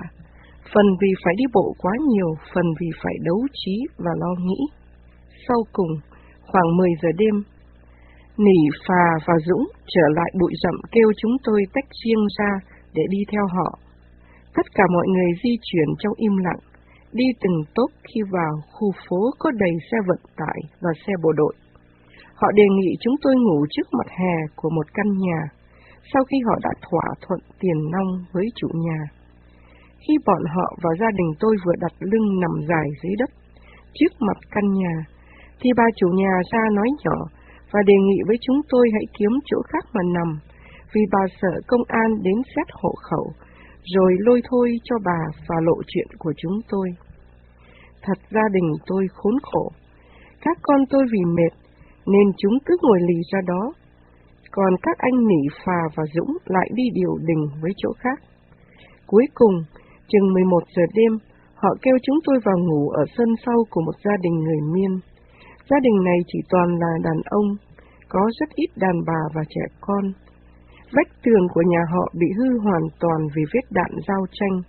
[0.73, 4.60] phần vì phải đi bộ quá nhiều, phần vì phải đấu trí và lo nghĩ.
[5.47, 5.93] Sau cùng,
[6.41, 7.43] khoảng 10 giờ đêm,
[8.38, 12.51] Nỉ, Phà và Dũng trở lại bụi rậm kêu chúng tôi tách riêng ra
[12.93, 13.80] để đi theo họ.
[14.55, 16.60] Tất cả mọi người di chuyển trong im lặng,
[17.11, 21.31] đi từng tốp khi vào khu phố có đầy xe vận tải và xe bộ
[21.31, 21.53] đội.
[22.35, 25.39] Họ đề nghị chúng tôi ngủ trước mặt hè của một căn nhà,
[26.14, 28.99] sau khi họ đã thỏa thuận tiền nong với chủ nhà.
[30.07, 33.30] Khi bọn họ và gia đình tôi vừa đặt lưng nằm dài dưới đất,
[33.93, 34.95] trước mặt căn nhà,
[35.60, 37.18] thì bà chủ nhà ra nói nhỏ
[37.72, 40.39] và đề nghị với chúng tôi hãy kiếm chỗ khác mà nằm,
[40.93, 43.31] vì bà sợ công an đến xét hộ khẩu,
[43.84, 46.89] rồi lôi thôi cho bà và lộ chuyện của chúng tôi.
[48.01, 49.72] Thật gia đình tôi khốn khổ.
[50.41, 51.53] Các con tôi vì mệt,
[52.05, 53.73] nên chúng cứ ngồi lì ra đó.
[54.51, 58.19] Còn các anh Nỉ, Phà và Dũng lại đi điều đình với chỗ khác.
[59.07, 59.63] Cuối cùng,
[60.07, 61.17] chừng 11 giờ đêm,
[61.55, 64.99] họ kêu chúng tôi vào ngủ ở sân sau của một gia đình người Miên.
[65.69, 67.47] Gia đình này chỉ toàn là đàn ông,
[68.09, 70.03] có rất ít đàn bà và trẻ con.
[70.91, 74.61] Vách tường của nhà họ bị hư hoàn toàn vì vết đạn giao tranh,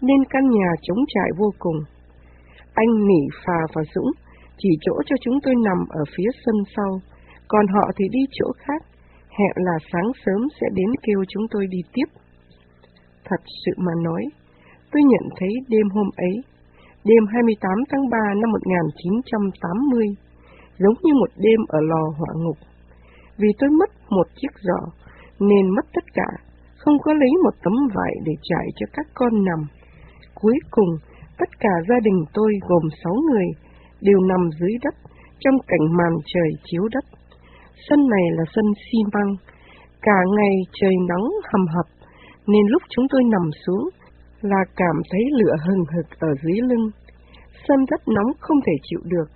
[0.00, 1.78] nên căn nhà chống trại vô cùng.
[2.74, 4.10] Anh Nỉ, Phà và Dũng
[4.62, 7.00] chỉ chỗ cho chúng tôi nằm ở phía sân sau,
[7.48, 8.82] còn họ thì đi chỗ khác,
[9.38, 12.08] hẹn là sáng sớm sẽ đến kêu chúng tôi đi tiếp.
[13.24, 14.22] Thật sự mà nói,
[14.92, 16.34] tôi nhận thấy đêm hôm ấy,
[17.04, 20.06] đêm 28 tháng 3 năm 1980,
[20.78, 22.56] giống như một đêm ở lò hỏa ngục.
[23.38, 24.80] Vì tôi mất một chiếc giỏ,
[25.40, 26.28] nên mất tất cả,
[26.78, 29.60] không có lấy một tấm vải để trải cho các con nằm.
[30.34, 30.90] Cuối cùng,
[31.38, 33.46] tất cả gia đình tôi gồm sáu người
[34.00, 34.94] đều nằm dưới đất
[35.40, 37.04] trong cảnh màn trời chiếu đất.
[37.88, 39.36] Sân này là sân xi măng,
[40.02, 41.86] cả ngày trời nắng hầm hập,
[42.46, 43.88] nên lúc chúng tôi nằm xuống
[44.40, 46.90] là cảm thấy lửa hừng hực ở dưới lưng.
[47.68, 49.28] Sân rất nóng không thể chịu được.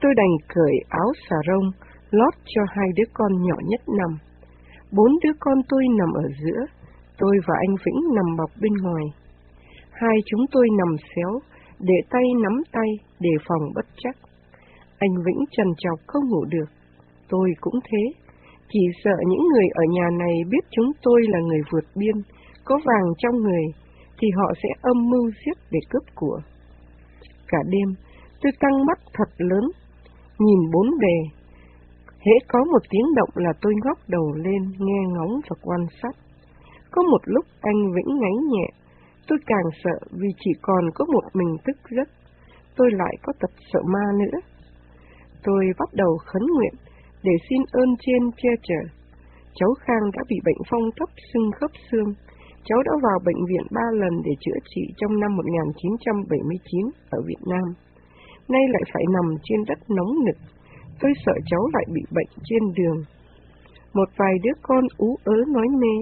[0.00, 1.70] Tôi đành cởi áo xà rông,
[2.10, 4.18] lót cho hai đứa con nhỏ nhất nằm.
[4.92, 6.60] Bốn đứa con tôi nằm ở giữa,
[7.18, 9.04] tôi và anh Vĩnh nằm bọc bên ngoài.
[9.92, 11.40] Hai chúng tôi nằm xéo,
[11.80, 12.88] để tay nắm tay,
[13.20, 14.16] đề phòng bất chắc.
[14.98, 16.68] Anh Vĩnh trần trọc không ngủ được.
[17.28, 18.20] Tôi cũng thế.
[18.72, 22.14] Chỉ sợ những người ở nhà này biết chúng tôi là người vượt biên,
[22.64, 23.64] có vàng trong người,
[24.18, 26.38] thì họ sẽ âm mưu giết để cướp của.
[27.48, 27.94] Cả đêm,
[28.40, 29.64] tôi căng mắt thật lớn,
[30.38, 31.16] nhìn bốn bề.
[32.18, 36.14] Hễ có một tiếng động là tôi ngóc đầu lên, nghe ngóng và quan sát.
[36.90, 38.66] Có một lúc anh Vĩnh ngáy nhẹ,
[39.30, 42.08] tôi càng sợ vì chỉ còn có một mình thức giấc.
[42.76, 44.38] Tôi lại có tật sợ ma nữa.
[45.42, 46.74] Tôi bắt đầu khấn nguyện
[47.22, 48.80] để xin ơn trên che chở.
[49.54, 52.14] Cháu Khang đã bị bệnh phong thấp sưng khớp xương.
[52.64, 57.42] Cháu đã vào bệnh viện ba lần để chữa trị trong năm 1979 ở Việt
[57.46, 57.66] Nam.
[58.48, 60.36] Nay lại phải nằm trên đất nóng nực.
[61.00, 63.04] Tôi sợ cháu lại bị bệnh trên đường.
[63.94, 65.94] Một vài đứa con ú ớ nói mê.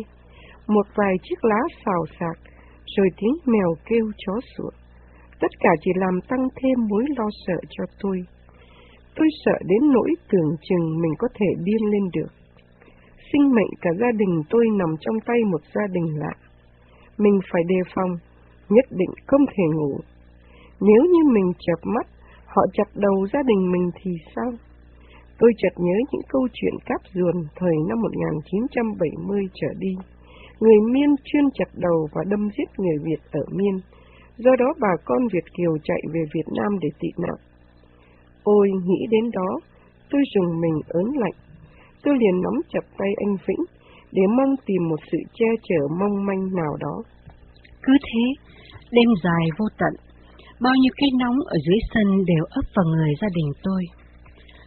[0.67, 2.48] Một vài chiếc lá xào xạc
[2.97, 4.71] rồi tiếng mèo kêu chó sủa.
[5.41, 8.23] Tất cả chỉ làm tăng thêm mối lo sợ cho tôi.
[9.17, 12.33] Tôi sợ đến nỗi tưởng chừng mình có thể điên lên được.
[13.33, 16.33] Sinh mệnh cả gia đình tôi nằm trong tay một gia đình lạ.
[17.19, 18.11] Mình phải đề phòng,
[18.69, 20.01] nhất định không thể ngủ.
[20.81, 22.07] Nếu như mình chập mắt,
[22.47, 24.53] họ chặt đầu gia đình mình thì sao?
[25.39, 29.97] Tôi chợt nhớ những câu chuyện cáp ruồn thời năm 1970 trở đi.
[30.61, 33.75] Người Miên chuyên chặt đầu và đâm giết người Việt ở Miên.
[34.39, 37.39] Do đó bà con Việt Kiều chạy về Việt Nam để tị nạn.
[38.43, 39.51] Ôi, nghĩ đến đó,
[40.11, 41.39] tôi dùng mình ớn lạnh.
[42.03, 43.65] Tôi liền nắm chặt tay anh Vĩnh
[44.13, 46.97] để mong tìm một sự che chở mong manh nào đó.
[47.83, 48.25] Cứ thế,
[48.91, 49.95] đêm dài vô tận,
[50.61, 53.83] bao nhiêu cái nóng ở dưới sân đều ấp vào người gia đình tôi.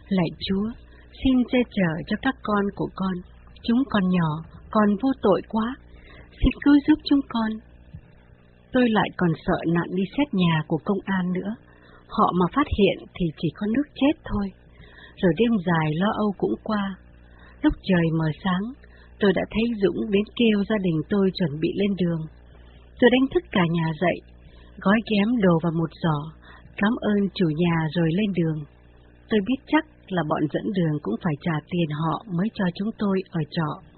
[0.08, 0.66] Lạy Chúa,
[1.24, 3.14] xin che chở cho các con của con.
[3.62, 4.30] Chúng còn nhỏ,
[4.74, 5.66] còn vô tội quá.
[6.40, 7.50] Xin cứu giúp chúng con.
[8.72, 11.52] Tôi lại còn sợ nạn đi xét nhà của công an nữa.
[12.08, 14.46] Họ mà phát hiện thì chỉ có nước chết thôi.
[15.16, 16.96] Rồi đêm dài lo âu cũng qua.
[17.62, 18.64] Lúc trời mờ sáng,
[19.20, 22.22] tôi đã thấy Dũng đến kêu gia đình tôi chuẩn bị lên đường.
[23.00, 24.18] Tôi đánh thức cả nhà dậy,
[24.80, 26.18] gói ghém đồ vào một giỏ,
[26.76, 28.58] cảm ơn chủ nhà rồi lên đường.
[29.30, 32.90] Tôi biết chắc là bọn dẫn đường cũng phải trả tiền họ mới cho chúng
[32.98, 33.91] tôi ở trọ.